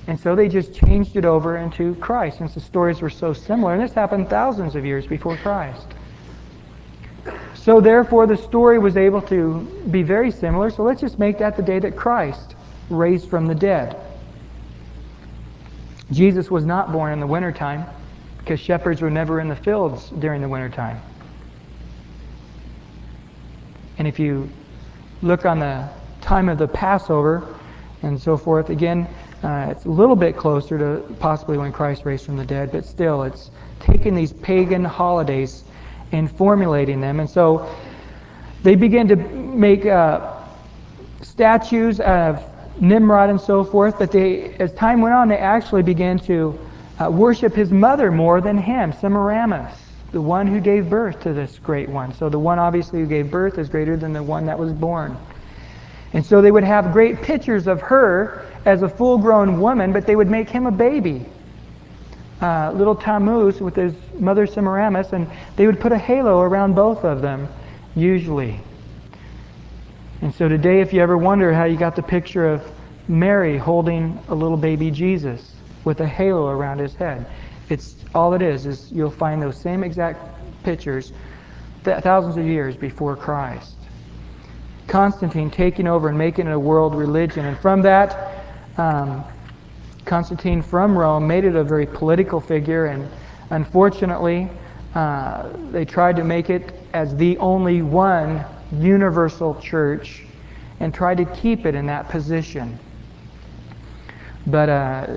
[0.08, 3.74] and so they just changed it over into Christ, since the stories were so similar.
[3.74, 5.88] And this happened thousands of years before Christ.
[7.54, 10.70] So therefore, the story was able to be very similar.
[10.72, 12.54] So let's just make that the day that Christ
[12.90, 13.96] raised from the dead.
[16.12, 17.86] Jesus was not born in the wintertime
[18.40, 21.00] because shepherds were never in the fields during the wintertime.
[23.98, 24.50] And if you
[25.22, 25.88] look on the
[26.30, 27.44] time of the Passover
[28.04, 29.08] and so forth, again,
[29.42, 32.86] uh, it's a little bit closer to possibly when Christ raised from the dead, but
[32.86, 35.64] still, it's taking these pagan holidays
[36.12, 37.20] and formulating them.
[37.20, 37.76] And so
[38.62, 40.38] they began to make uh,
[41.24, 42.44] statues of
[42.80, 46.60] Nimrod and so forth, but they, as time went on, they actually began to
[47.00, 49.74] uh, worship his mother more than him, Semiramis,
[50.12, 52.14] the one who gave birth to this great one.
[52.14, 55.18] So the one obviously who gave birth is greater than the one that was born.
[56.14, 60.06] And so they would have great pictures of her as a full grown woman, but
[60.06, 61.26] they would make him a baby.
[62.42, 67.04] Uh, little Tammuz with his mother Semiramis, and they would put a halo around both
[67.04, 67.48] of them,
[67.96, 68.60] usually.
[70.22, 72.70] And so today, if you ever wonder how you got the picture of
[73.08, 75.54] Mary holding a little baby Jesus
[75.86, 77.26] with a halo around his head,
[77.70, 78.66] it's all it is.
[78.66, 80.20] Is you'll find those same exact
[80.64, 81.14] pictures
[81.84, 83.79] thousands of years before Christ.
[84.90, 88.44] Constantine taking over and making it a world religion, and from that
[88.78, 89.24] um,
[90.06, 93.08] Constantine from Rome made it a very political figure, and
[93.52, 94.50] unfortunately,
[94.96, 100.24] uh, they tried to make it as the only one universal church
[100.80, 102.80] and tried to keep it in that position.
[104.48, 105.08] But uh,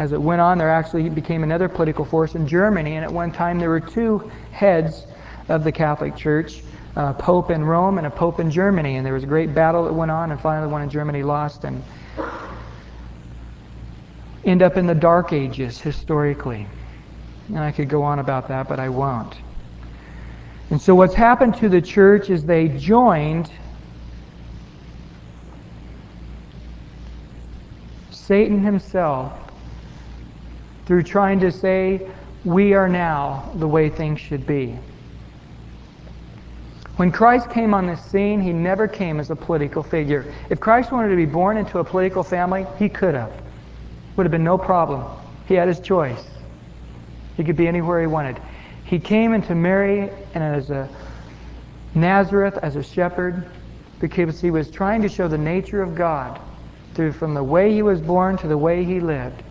[0.00, 3.30] as it went on, there actually became another political force in Germany, and at one
[3.30, 5.06] time there were two heads
[5.48, 6.62] of the Catholic Church.
[6.96, 9.84] A pope in Rome and a pope in Germany, and there was a great battle
[9.84, 11.82] that went on, and finally one in Germany lost, and
[14.46, 16.66] end up in the Dark Ages historically.
[17.48, 19.36] And I could go on about that, but I won't.
[20.70, 23.50] And so what's happened to the church is they joined
[28.10, 29.32] Satan himself
[30.86, 32.08] through trying to say,
[32.44, 34.78] we are now the way things should be.
[36.96, 40.32] When Christ came on the scene, he never came as a political figure.
[40.48, 43.32] If Christ wanted to be born into a political family, he could have.
[44.16, 45.04] Would have been no problem.
[45.46, 46.24] He had his choice.
[47.36, 48.40] He could be anywhere he wanted.
[48.84, 50.88] He came into Mary and as a
[51.94, 53.50] Nazareth as a shepherd
[54.00, 56.40] because he was trying to show the nature of God
[56.94, 59.42] through from the way he was born to the way he lived.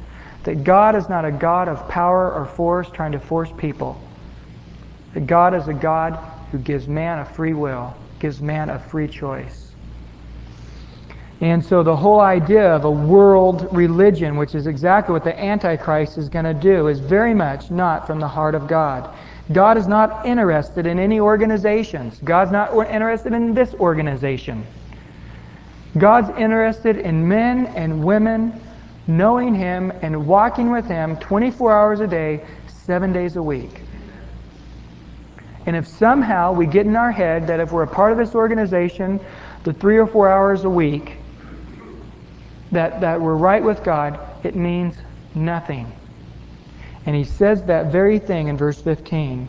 [0.45, 4.01] That God is not a God of power or force trying to force people.
[5.13, 6.19] That God is a God
[6.55, 9.73] who gives man a free will, gives man a free choice.
[11.41, 16.17] And so the whole idea of a world religion, which is exactly what the Antichrist
[16.17, 19.13] is going to do, is very much not from the heart of God.
[19.51, 22.21] God is not interested in any organizations.
[22.23, 24.65] God's not interested in this organization.
[25.97, 28.61] God's interested in men and women
[29.07, 32.45] knowing Him and walking with Him 24 hours a day,
[32.85, 33.81] seven days a week.
[35.65, 38.35] And if somehow we get in our head that if we're a part of this
[38.35, 39.19] organization,
[39.63, 41.17] the three or four hours a week,
[42.71, 44.95] that, that we're right with God, it means
[45.33, 45.91] nothing.
[47.05, 49.47] And he says that very thing in verse 15.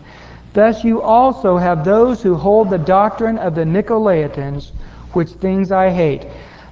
[0.53, 4.71] Thus you also have those who hold the doctrine of the Nicolaitans,
[5.13, 6.27] which things I hate.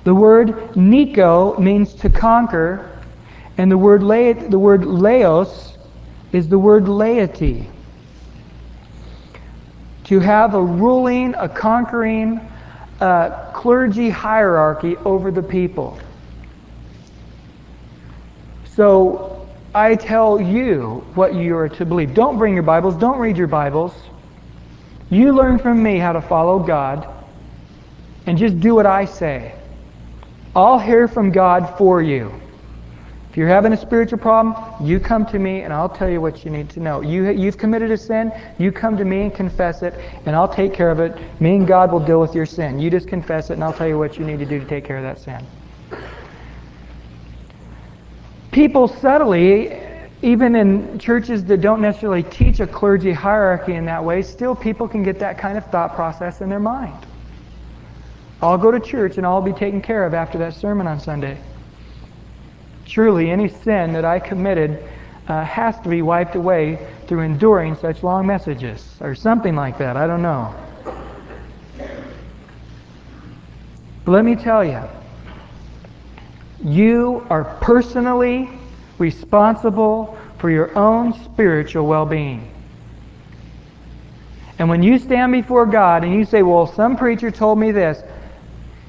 [0.04, 2.90] The word Nico means to conquer,
[3.58, 5.76] and the word, la- the word laos
[6.32, 7.68] is the word laity.
[10.04, 12.40] To have a ruling, a conquering
[13.00, 15.98] uh, clergy hierarchy over the people.
[18.74, 22.14] So I tell you what you are to believe.
[22.14, 22.96] Don't bring your Bibles.
[22.96, 23.92] Don't read your Bibles.
[25.10, 27.08] You learn from me how to follow God
[28.26, 29.54] and just do what I say.
[30.56, 32.32] I'll hear from God for you.
[33.34, 36.44] If you're having a spiritual problem, you come to me and I'll tell you what
[36.44, 37.00] you need to know.
[37.00, 39.92] You, you've committed a sin, you come to me and confess it,
[40.24, 41.18] and I'll take care of it.
[41.40, 42.78] Me and God will deal with your sin.
[42.78, 44.84] You just confess it, and I'll tell you what you need to do to take
[44.84, 45.44] care of that sin.
[48.52, 49.80] people subtly,
[50.22, 54.86] even in churches that don't necessarily teach a clergy hierarchy in that way, still people
[54.86, 57.04] can get that kind of thought process in their mind.
[58.40, 61.36] I'll go to church and I'll be taken care of after that sermon on Sunday.
[62.84, 64.82] Surely any sin that I committed
[65.28, 69.96] uh, has to be wiped away through enduring such long messages, or something like that.
[69.96, 70.54] I don't know.
[74.04, 74.82] But let me tell you,
[76.62, 78.50] you are personally
[78.98, 82.50] responsible for your own spiritual well being.
[84.58, 88.02] And when you stand before God and you say, Well, some preacher told me this,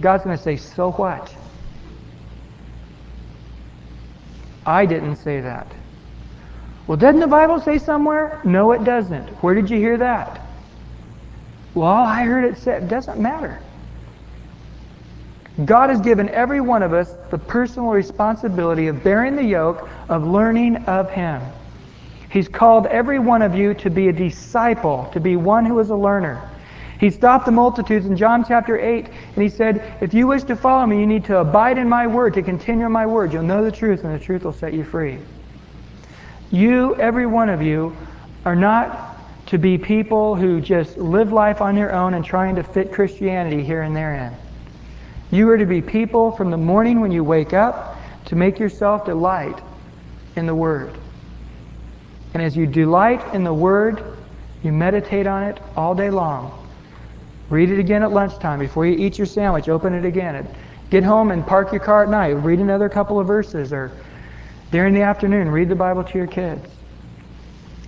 [0.02, 1.34] God's going to say, So what?
[4.66, 5.68] I didn't say that.
[6.88, 8.40] Well, doesn't the Bible say somewhere?
[8.44, 9.28] No, it doesn't.
[9.44, 10.42] Where did you hear that?
[11.74, 12.84] Well, I heard it said.
[12.84, 13.60] It doesn't matter.
[15.66, 20.26] God has given every one of us the personal responsibility of bearing the yoke of
[20.26, 21.42] learning of Him.
[22.30, 25.90] He's called every one of you to be a disciple, to be one who is
[25.90, 26.50] a learner.
[27.00, 30.56] He stopped the multitudes in John chapter 8 and he said, If you wish to
[30.56, 33.34] follow me, you need to abide in my word, to continue in my word.
[33.34, 35.20] You'll know the truth and the truth will set you free.
[36.52, 37.96] You, every one of you,
[38.46, 39.18] are not
[39.48, 43.64] to be people who just live life on your own and trying to fit Christianity
[43.64, 44.34] here and there in.
[45.36, 49.06] You are to be people from the morning when you wake up to make yourself
[49.06, 49.60] delight
[50.36, 50.94] in the Word.
[52.34, 54.04] And as you delight in the Word,
[54.64, 56.65] you meditate on it all day long.
[57.50, 59.70] Read it again at lunchtime before you eat your sandwich.
[59.70, 60.48] Open it again.
[60.90, 62.32] Get home and park your car at night.
[62.32, 63.92] Read another couple of verses or
[64.72, 66.68] during the afternoon, read the Bible to your kids.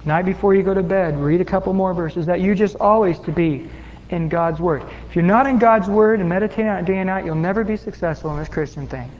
[0.05, 2.26] Night before you go to bed, read a couple more verses.
[2.26, 3.70] That you just always to be
[4.10, 4.84] in God's Word.
[5.10, 7.64] If you're not in God's Word and meditating on it day and night, you'll never
[7.64, 9.12] be successful in this Christian thing.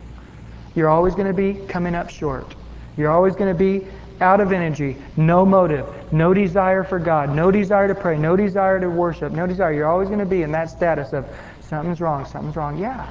[0.76, 2.56] You're always going to be coming up short.
[2.96, 3.86] You're always going to be
[4.22, 8.80] out of energy, no motive, no desire for God, no desire to pray, no desire
[8.80, 9.74] to worship, no desire.
[9.74, 11.26] You're always going to be in that status of
[11.62, 12.78] something's wrong, something's wrong.
[12.78, 13.10] Yeah.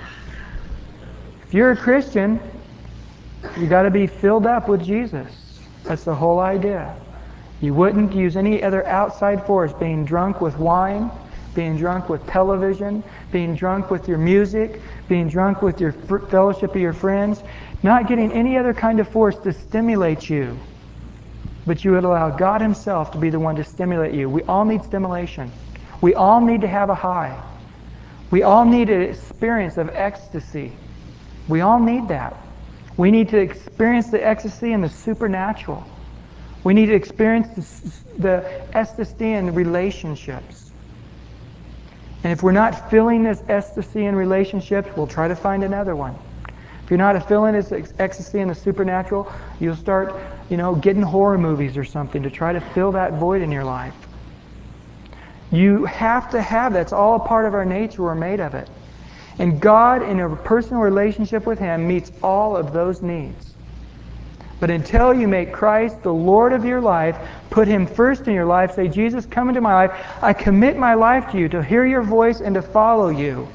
[1.47, 2.41] If you're a Christian,
[3.57, 5.61] you got to be filled up with Jesus.
[5.85, 6.97] That's the whole idea.
[7.61, 11.11] You wouldn't use any other outside force, being drunk with wine,
[11.55, 13.03] being drunk with television,
[13.33, 17.43] being drunk with your music, being drunk with your fellowship of your friends,
[17.83, 20.59] not getting any other kind of force to stimulate you.
[21.67, 24.31] But you would allow God Himself to be the one to stimulate you.
[24.31, 25.51] We all need stimulation.
[26.01, 27.41] We all need to have a high.
[28.31, 30.73] We all need an experience of ecstasy.
[31.49, 32.37] We all need that.
[32.97, 35.85] We need to experience the ecstasy and the supernatural.
[36.64, 40.73] We need to experience the, ecstasy in relationships.
[42.25, 46.17] And if we're not feeling this ecstasy in relationships, we'll try to find another one.
[46.87, 50.14] If you're not feeling this ecstasy in the supernatural, you'll start,
[50.49, 53.64] you know, getting horror movies or something to try to fill that void in your
[53.64, 53.93] life.
[55.51, 58.03] You have to have that's all a part of our nature.
[58.05, 58.70] We're made of it.
[59.41, 63.55] And God, in a personal relationship with Him, meets all of those needs.
[64.61, 67.16] But until you make Christ the Lord of your life,
[67.51, 70.22] put Him first in your life, say, Jesus, come into my life.
[70.22, 73.49] I commit my life to you to hear your voice and to follow you.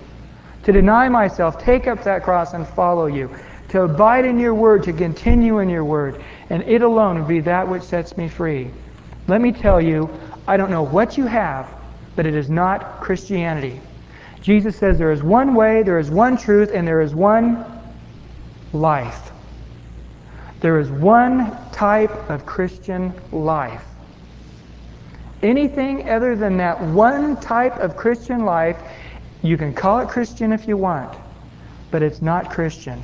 [0.64, 3.30] To deny myself, take up that cross and follow you.
[3.70, 6.24] To abide in your word, to continue in your word.
[6.49, 8.70] And it alone would be that which sets me free.
[9.28, 10.09] Let me tell you,
[10.47, 11.70] I don't know what you have,
[12.16, 13.80] but it is not Christianity.
[14.41, 17.66] Jesus says there is one way, there is one truth, and there is one
[18.74, 19.32] life.
[20.59, 23.84] There is one type of Christian life.
[25.41, 28.78] Anything other than that one type of Christian life,
[29.41, 31.17] you can call it Christian if you want,
[31.89, 33.01] but it's not Christian.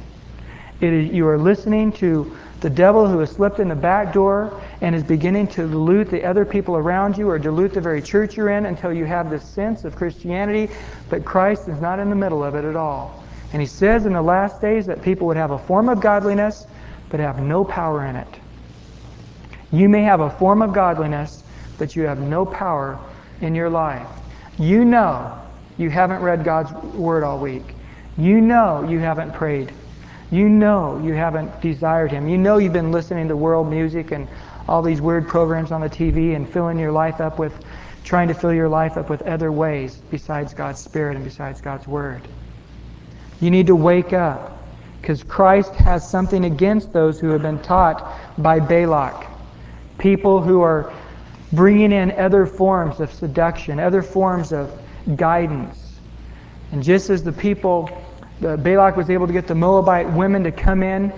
[0.80, 4.62] It is, you are listening to the devil who has slipped in the back door
[4.82, 8.38] and is beginning to dilute the other people around you or dilute the very church
[8.38, 10.72] you're in until you have this sense of Christianity,
[11.10, 13.24] but Christ is not in the middle of it at all.
[13.54, 16.68] And he says in the last days that people would have a form of godliness
[17.10, 18.28] but have no power in it.
[19.72, 21.44] You may have a form of godliness,
[21.78, 23.00] but you have no power
[23.42, 24.08] in your life.
[24.60, 25.47] You know
[25.78, 27.76] you haven't read God's Word all week.
[28.18, 29.72] You know you haven't prayed.
[30.32, 32.28] You know you haven't desired Him.
[32.28, 34.28] You know you've been listening to world music and
[34.68, 37.54] all these weird programs on the TV and filling your life up with,
[38.04, 41.88] trying to fill your life up with other ways besides God's Spirit and besides God's
[41.88, 42.22] Word.
[43.40, 44.58] You need to wake up
[45.00, 49.28] because Christ has something against those who have been taught by Balak.
[50.00, 50.92] People who are
[51.54, 54.78] bringing in other forms of seduction, other forms of
[55.16, 56.00] guidance.
[56.72, 57.90] And just as the people,
[58.42, 61.14] the Balak was able to get the Moabite women to come in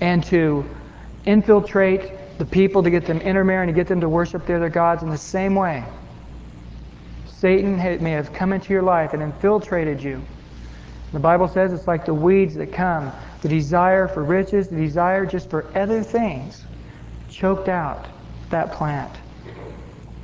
[0.00, 0.64] and to
[1.24, 4.68] infiltrate the people to get them intermarried and to get them to worship their other
[4.68, 5.84] gods in the same way.
[7.26, 10.22] Satan may have come into your life and infiltrated you.
[11.12, 13.10] The Bible says it's like the weeds that come,
[13.42, 16.64] the desire for riches, the desire just for other things,
[17.30, 18.06] choked out
[18.50, 19.12] that plant.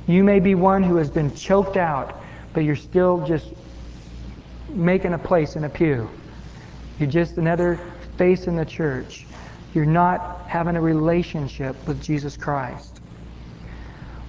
[0.07, 2.21] You may be one who has been choked out,
[2.57, 3.45] but you're still just
[4.67, 6.09] making a place in a pew.
[6.97, 7.79] You're just another
[8.17, 9.27] face in the church.
[9.75, 12.99] You're not having a relationship with Jesus Christ.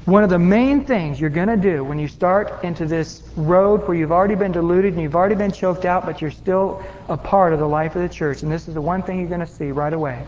[0.04, 3.88] One of the main things you're going to do when you start into this road
[3.88, 7.16] where you've already been deluded and you've already been choked out, but you're still a
[7.16, 9.40] part of the life of the church, and this is the one thing you're going
[9.40, 10.22] to see right away.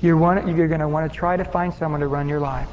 [0.00, 2.68] You're, one, you're going to want to try to find someone to run your life.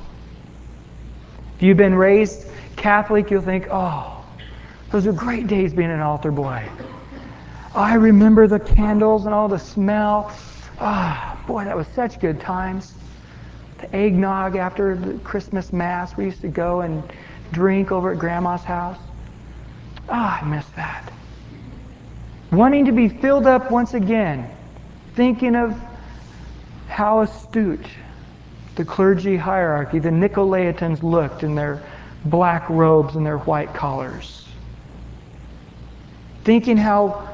[1.56, 4.17] If you've been raised Catholic, you'll think, oh,
[4.92, 6.68] those are great days being an altar boy.
[7.76, 10.32] I remember the candles and all the smell.
[10.80, 12.94] Ah, boy, that was such good times
[13.80, 16.18] the eggnog after the Christmas Mass.
[16.18, 17.04] We used to go and
[17.52, 18.98] drink over at Grandma's house.
[20.10, 21.12] Ah, I miss that.
[22.52, 24.50] Wanting to be filled up once again,
[25.16, 25.80] thinking of
[26.88, 27.86] how astute
[28.76, 31.82] the clergy hierarchy, the Nicolaitans, looked in their
[32.26, 34.47] black robes and their white collars.
[36.48, 37.28] Thinking how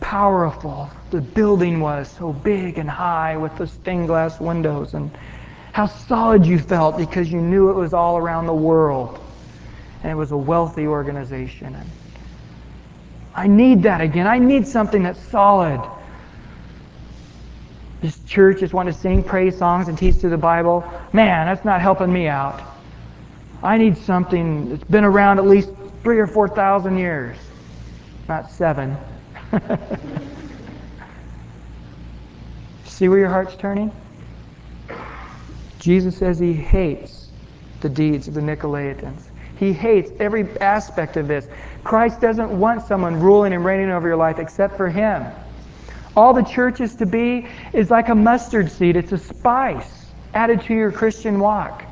[0.00, 5.10] powerful the building was, so big and high with the stained glass windows and
[5.72, 9.18] how solid you felt because you knew it was all around the world
[10.02, 11.74] and it was a wealthy organization.
[11.74, 11.88] And
[13.34, 14.26] I need that again.
[14.26, 15.80] I need something that's solid.
[18.02, 20.84] This church just want to sing praise songs and teach through the Bible.
[21.14, 22.60] Man, that's not helping me out.
[23.62, 25.70] I need something that's been around at least
[26.02, 27.38] three or four thousand years,
[28.30, 28.96] not seven.
[32.84, 33.90] See where your heart's turning?
[35.80, 37.26] Jesus says he hates
[37.80, 39.22] the deeds of the Nicolaitans.
[39.56, 41.48] He hates every aspect of this.
[41.82, 45.26] Christ doesn't want someone ruling and reigning over your life except for him.
[46.14, 48.96] All the church is to be is like a mustard seed.
[48.96, 51.82] It's a spice added to your Christian walk.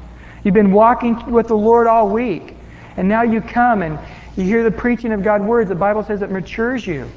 [0.44, 2.54] You've been walking with the Lord all week,
[2.96, 3.98] and now you come and
[4.38, 5.68] you hear the preaching of God's words.
[5.68, 7.10] The Bible says it matures you,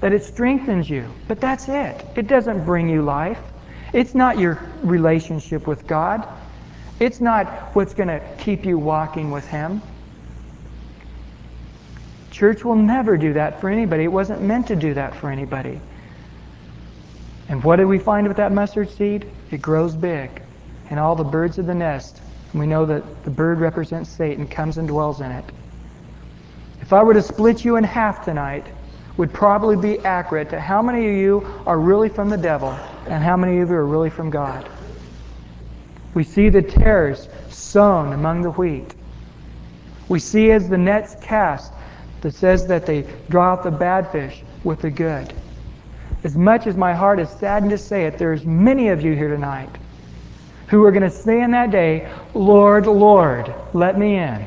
[0.00, 1.06] that it strengthens you.
[1.28, 2.02] But that's it.
[2.16, 3.38] It doesn't bring you life.
[3.92, 6.26] It's not your relationship with God.
[6.98, 9.82] It's not what's going to keep you walking with Him.
[12.30, 14.04] Church will never do that for anybody.
[14.04, 15.78] It wasn't meant to do that for anybody.
[17.50, 19.30] And what did we find with that mustard seed?
[19.50, 20.42] It grows big.
[20.88, 24.48] And all the birds of the nest, and we know that the bird represents Satan,
[24.48, 25.44] comes and dwells in it.
[26.86, 28.64] If I were to split you in half tonight,
[29.16, 32.70] would probably be accurate to how many of you are really from the devil
[33.08, 34.68] and how many of you are really from God.
[36.14, 38.94] We see the tares sown among the wheat.
[40.08, 41.72] We see as the nets cast
[42.20, 45.34] that says that they draw out the bad fish with the good.
[46.22, 49.28] As much as my heart is saddened to say it, there's many of you here
[49.28, 49.70] tonight
[50.68, 54.46] who are going to say in that day, Lord, Lord, let me in.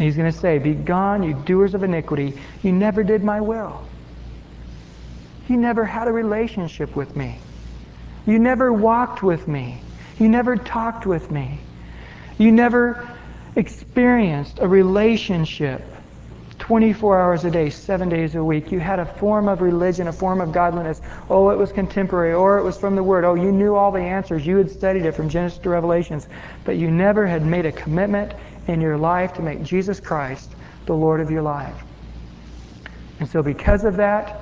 [0.00, 2.32] And he's going to say, Begone, you doers of iniquity.
[2.62, 3.86] You never did my will.
[5.46, 7.38] You never had a relationship with me.
[8.24, 9.82] You never walked with me.
[10.18, 11.60] You never talked with me.
[12.38, 13.10] You never
[13.56, 15.82] experienced a relationship
[16.60, 18.72] 24 hours a day, seven days a week.
[18.72, 21.02] You had a form of religion, a form of godliness.
[21.28, 23.24] Oh, it was contemporary, or it was from the Word.
[23.24, 24.46] Oh, you knew all the answers.
[24.46, 26.26] You had studied it from Genesis to Revelations,
[26.64, 28.32] but you never had made a commitment
[28.70, 30.50] in your life to make Jesus Christ
[30.86, 31.84] the Lord of your life.
[33.18, 34.40] And so, because of that,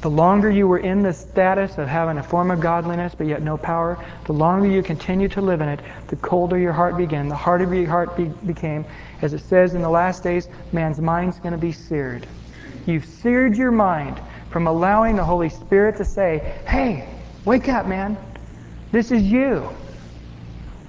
[0.00, 3.42] the longer you were in the status of having a form of godliness but yet
[3.42, 7.28] no power, the longer you continue to live in it, the colder your heart began,
[7.28, 8.84] the harder your heart be- became.
[9.20, 12.26] As it says in the last days, man's mind's going to be seared.
[12.86, 17.06] You've seared your mind from allowing the Holy Spirit to say, hey,
[17.44, 18.16] wake up, man.
[18.90, 19.68] This is you.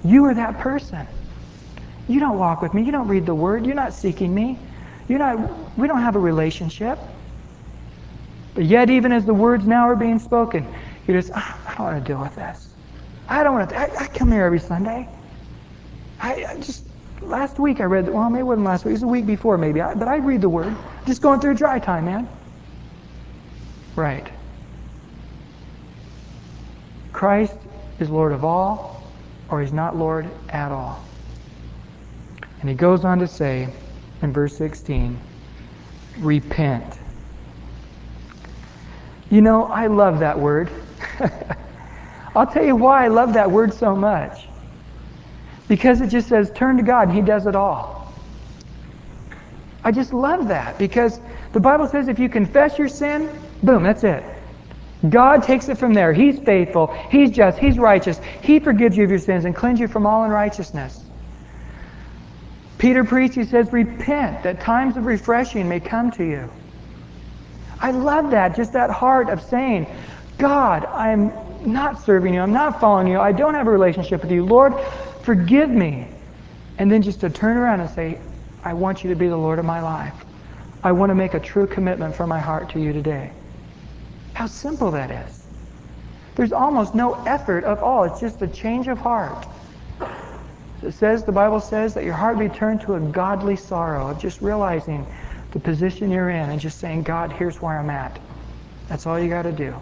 [0.04, 1.06] You are that person.
[2.08, 2.82] You don't walk with me.
[2.82, 3.66] You don't read the Word.
[3.66, 4.58] You're not seeking me.
[5.08, 6.98] You're not, we don't have a relationship.
[8.54, 10.66] But yet, even as the words now are being spoken,
[11.06, 12.68] you just, ah, I don't want to deal with this.
[13.28, 13.76] I don't want to.
[13.76, 15.08] I, I come here every Sunday.
[16.20, 16.84] I, I, just
[17.22, 18.08] last week I read.
[18.08, 18.90] Well, maybe it wasn't last week.
[18.90, 19.80] It was the week before, maybe.
[19.80, 20.74] I, but I read the Word.
[21.06, 22.28] Just going through a dry time, man.
[23.96, 24.28] Right.
[27.12, 27.56] Christ
[27.98, 29.02] is Lord of all,
[29.48, 31.02] or He's not Lord at all.
[32.62, 33.68] And he goes on to say
[34.22, 35.18] in verse 16,
[36.20, 36.96] repent.
[39.30, 40.70] You know, I love that word.
[42.36, 44.46] I'll tell you why I love that word so much.
[45.66, 48.14] Because it just says, turn to God, and He does it all.
[49.82, 51.18] I just love that because
[51.52, 54.22] the Bible says if you confess your sin, boom, that's it.
[55.08, 56.12] God takes it from there.
[56.12, 56.94] He's faithful.
[57.10, 57.58] He's just.
[57.58, 58.20] He's righteous.
[58.40, 61.02] He forgives you of your sins and cleanses you from all unrighteousness.
[62.82, 66.50] Peter preached, he says, repent that times of refreshing may come to you.
[67.80, 69.86] I love that, just that heart of saying,
[70.36, 71.32] God, I'm
[71.64, 72.40] not serving you.
[72.40, 73.20] I'm not following you.
[73.20, 74.44] I don't have a relationship with you.
[74.44, 74.74] Lord,
[75.22, 76.08] forgive me.
[76.78, 78.18] And then just to turn around and say,
[78.64, 80.24] I want you to be the Lord of my life.
[80.82, 83.30] I want to make a true commitment from my heart to you today.
[84.34, 85.44] How simple that is.
[86.34, 88.02] There's almost no effort at all.
[88.02, 89.46] It's just a change of heart.
[90.82, 94.20] It says, the Bible says that your heart be turned to a godly sorrow of
[94.20, 95.06] just realizing
[95.52, 98.18] the position you're in and just saying, God, here's where I'm at.
[98.88, 99.74] That's all you got to do.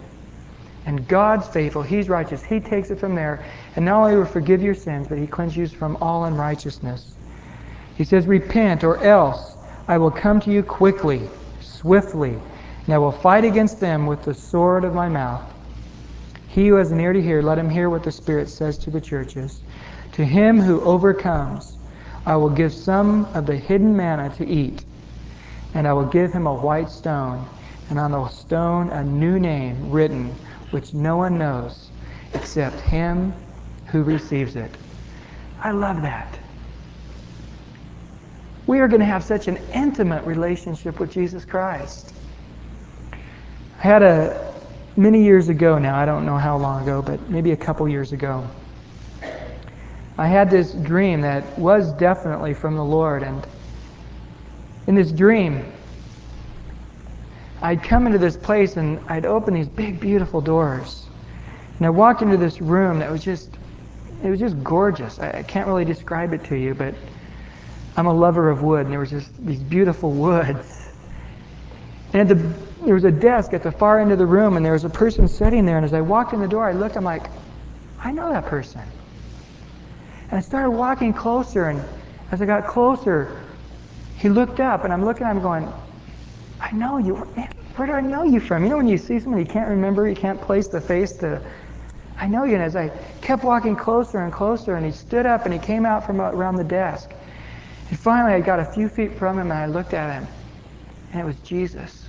[0.85, 1.83] And God's faithful.
[1.83, 2.43] He's righteous.
[2.43, 3.45] He takes it from there.
[3.75, 7.13] And not only will forgive your sins, but He cleanses you from all unrighteousness.
[7.95, 9.55] He says, Repent, or else
[9.87, 11.29] I will come to you quickly,
[11.59, 12.35] swiftly,
[12.85, 15.43] and I will fight against them with the sword of my mouth.
[16.47, 18.89] He who has an ear to hear, let him hear what the Spirit says to
[18.89, 19.61] the churches.
[20.21, 21.79] To him who overcomes,
[22.27, 24.85] I will give some of the hidden manna to eat,
[25.73, 27.43] and I will give him a white stone,
[27.89, 30.35] and on the stone a new name written,
[30.69, 31.89] which no one knows
[32.35, 33.33] except him
[33.87, 34.69] who receives it.
[35.63, 36.37] I love that.
[38.67, 42.13] We are going to have such an intimate relationship with Jesus Christ.
[43.11, 43.17] I
[43.81, 44.53] had a
[44.95, 48.11] many years ago now, I don't know how long ago, but maybe a couple years
[48.11, 48.47] ago.
[50.17, 53.45] I had this dream that was definitely from the Lord and
[54.87, 55.71] in this dream
[57.61, 61.05] I'd come into this place and I'd open these big beautiful doors.
[61.77, 63.49] And I walked into this room that was just
[64.23, 65.19] it was just gorgeous.
[65.19, 66.93] I, I can't really describe it to you, but
[67.97, 70.89] I'm a lover of wood and there was just these beautiful woods.
[72.13, 72.35] And the,
[72.85, 74.89] there was a desk at the far end of the room, and there was a
[74.89, 75.77] person sitting there.
[75.77, 77.27] And as I walked in the door, I looked, I'm like,
[78.03, 78.81] I know that person.
[80.31, 81.83] I started walking closer, and
[82.31, 83.41] as I got closer,
[84.17, 85.71] he looked up, and I'm looking at him going,
[86.59, 87.15] I know you.
[87.75, 88.63] Where do I know you from?
[88.63, 91.41] You know when you see someone you can't remember, you can't place the face to.
[92.17, 92.53] I know you.
[92.53, 92.89] And as I
[93.21, 96.57] kept walking closer and closer, and he stood up and he came out from around
[96.57, 97.09] the desk.
[97.89, 100.27] And finally, I got a few feet from him, and I looked at him,
[101.11, 102.05] and it was Jesus.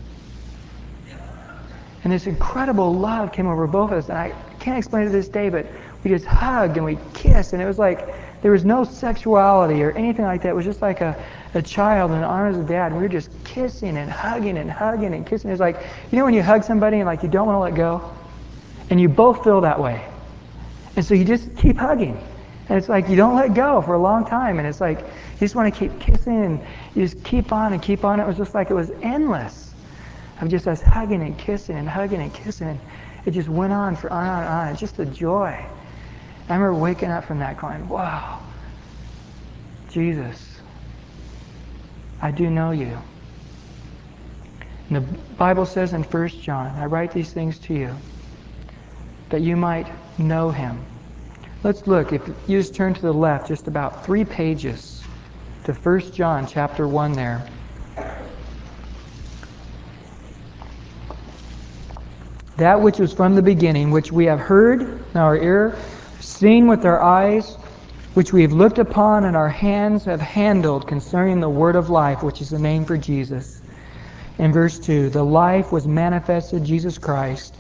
[2.05, 4.09] And this incredible love came over both of us.
[4.09, 4.33] And I
[4.63, 5.67] can't explain it to this day, but
[6.05, 7.53] we just hugged and we kissed.
[7.53, 8.07] And it was like
[8.43, 10.51] there was no sexuality or anything like that.
[10.51, 11.23] It was just like a,
[11.55, 12.93] a child in the arms of dad.
[12.93, 15.51] And we were just kissing and hugging and hugging and kissing.
[15.51, 15.77] It was like,
[16.11, 18.13] you know when you hug somebody and like you don't want to let go?
[18.91, 20.05] And you both feel that way.
[20.97, 22.17] And so you just keep hugging.
[22.69, 24.59] And it's like you don't let go for a long time.
[24.59, 26.61] And it's like you just want to keep kissing and
[26.95, 28.21] you just keep on and keep on.
[28.21, 29.75] It was just like it was endless
[30.41, 32.79] of just us hugging and kissing and hugging and kissing.
[33.25, 34.69] It just went on for on and on.
[34.69, 35.65] It's just a joy.
[36.49, 38.41] I remember waking up from that going, wow,
[39.91, 40.61] Jesus,
[42.21, 42.99] I do know you.
[44.89, 47.95] And the Bible says in 1 John, I write these things to you
[49.31, 49.87] that you might
[50.19, 50.85] know him.
[51.63, 52.13] Let's look.
[52.13, 55.03] If you just turn to the left, just about three pages
[55.65, 57.49] to 1 John chapter 1 there.
[62.57, 65.77] That which was from the beginning, which we have heard in our ear,
[66.21, 67.57] seen with our eyes,
[68.15, 72.23] which we have looked upon and our hands have handled concerning the word of life,
[72.23, 73.63] which is the name for Jesus.
[74.39, 77.57] In verse 2, the life was manifested, Jesus Christ,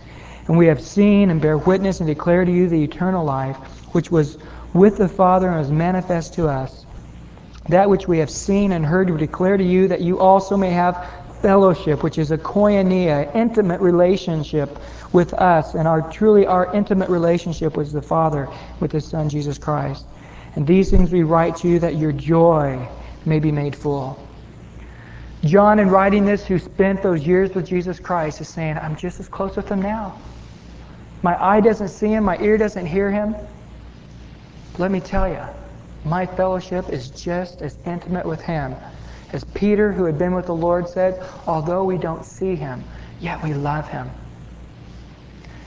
[0.46, 3.56] and we have seen and bear witness and declare to you the eternal life,
[3.94, 4.38] which was
[4.74, 6.84] with the Father and was manifest to us.
[7.68, 10.70] That which we have seen and heard we declare to you, that you also may
[10.70, 11.08] have
[11.42, 14.78] fellowship, which is a koinonia, intimate relationship
[15.12, 18.48] with us, and our truly our intimate relationship with the Father,
[18.80, 20.06] with His Son Jesus Christ.
[20.54, 22.88] And these things we write to you that your joy
[23.26, 24.18] may be made full.
[25.44, 29.18] John, in writing this, who spent those years with Jesus Christ, is saying, I'm just
[29.18, 30.20] as close with him now.
[31.22, 33.34] My eye doesn't see him, my ear doesn't hear him.
[34.78, 35.42] Let me tell you,
[36.04, 38.74] my fellowship is just as intimate with him
[39.32, 42.84] as Peter, who had been with the Lord, said, although we don't see him,
[43.20, 44.10] yet we love him.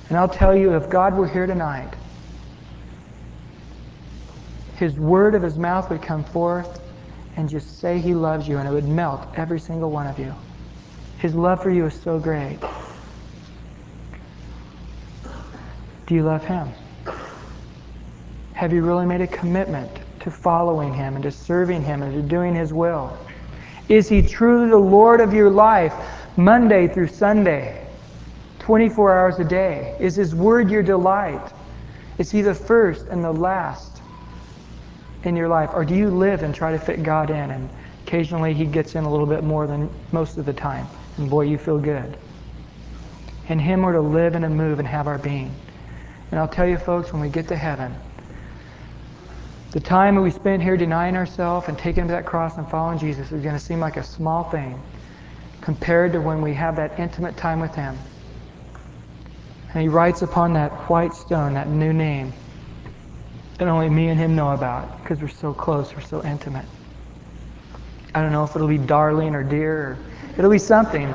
[0.10, 1.94] And I'll tell you, if God were here tonight,
[4.78, 6.82] his word of his mouth would come forth
[7.38, 10.34] and just say he loves you, and it would melt every single one of you.
[11.18, 12.60] His love for you is so great.
[16.06, 16.70] Do you love him?
[18.56, 19.92] Have you really made a commitment
[20.22, 23.16] to following Him and to serving Him and to doing His will?
[23.90, 25.94] Is He truly the Lord of your life,
[26.38, 27.86] Monday through Sunday,
[28.60, 29.96] 24 hours a day?
[30.00, 31.54] Is His Word your delight?
[32.18, 34.02] Is He the first and the last
[35.24, 35.70] in your life?
[35.74, 37.70] Or do you live and try to fit God in and
[38.06, 40.88] occasionally He gets in a little bit more than most of the time?
[41.18, 42.18] And boy, you feel good.
[43.50, 45.54] In Him we're to live and to move and have our being.
[46.32, 47.94] And I'll tell you, folks, when we get to heaven,
[49.76, 53.34] the time that we spend here denying ourselves and taking that cross and following Jesus
[53.34, 54.82] is going to seem like a small thing
[55.60, 57.98] compared to when we have that intimate time with Him.
[59.74, 62.32] And He writes upon that white stone that new name
[63.58, 66.66] that only me and Him know about because we're so close, we're so intimate.
[68.14, 69.98] I don't know if it'll be darling or dear, or
[70.38, 71.14] it'll be something.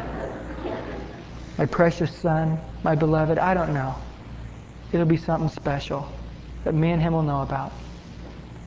[1.56, 3.94] My precious son, my beloved, I don't know.
[4.92, 6.06] It'll be something special
[6.64, 7.72] that me and Him will know about.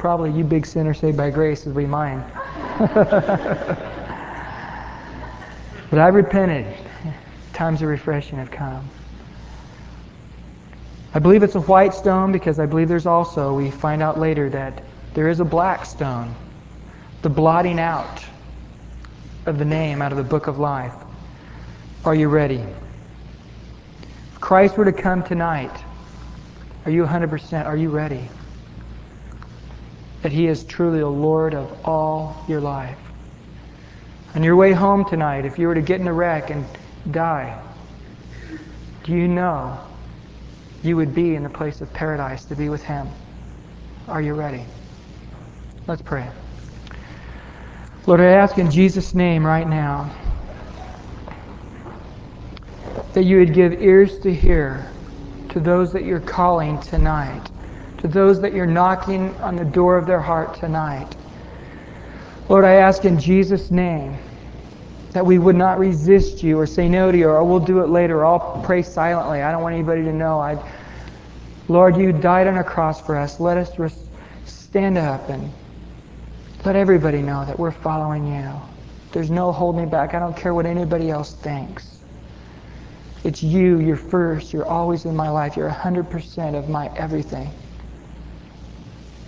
[0.03, 2.21] Probably you big sinner saved by grace will be mine.
[2.77, 3.07] but
[5.93, 6.65] I repented.
[7.53, 8.85] Times of refreshing have come.
[11.13, 14.49] I believe it's a white stone because I believe there's also, we find out later
[14.49, 14.83] that
[15.13, 16.35] there is a black stone.
[17.21, 18.25] The blotting out
[19.45, 20.95] of the name out of the book of life.
[22.03, 22.61] Are you ready?
[24.33, 25.81] If Christ were to come tonight,
[26.83, 27.65] are you 100%?
[27.65, 28.27] Are you ready?
[30.23, 32.97] That He is truly the Lord of all your life.
[34.35, 36.65] On your way home tonight, if you were to get in a wreck and
[37.11, 37.61] die,
[39.03, 39.77] do you know
[40.81, 43.07] you would be in the place of paradise to be with Him?
[44.07, 44.63] Are you ready?
[45.87, 46.27] Let's pray.
[48.07, 50.09] Lord, I ask in Jesus' name right now
[53.13, 54.89] that you would give ears to hear
[55.49, 57.49] to those that you're calling tonight
[58.03, 61.15] to those that you're knocking on the door of their heart tonight.
[62.49, 64.17] Lord, I ask in Jesus' name
[65.13, 67.87] that we would not resist you or say no to you or we'll do it
[67.87, 69.41] later or I'll pray silently.
[69.41, 70.37] I don't want anybody to know.
[70.37, 70.61] I,
[71.69, 73.39] Lord, you died on a cross for us.
[73.39, 74.09] Let us res-
[74.45, 75.49] stand up and
[76.65, 78.51] let everybody know that we're following you.
[79.13, 80.13] There's no holding back.
[80.13, 81.99] I don't care what anybody else thinks.
[83.23, 83.79] It's you.
[83.79, 84.51] You're first.
[84.51, 85.55] You're always in my life.
[85.55, 87.49] You're 100% of my everything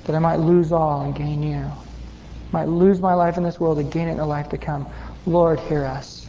[0.05, 1.57] that I might lose all and gain you.
[1.57, 1.73] I
[2.51, 4.87] might lose my life in this world and gain it in the life to come.
[5.25, 6.24] Lord, hear us.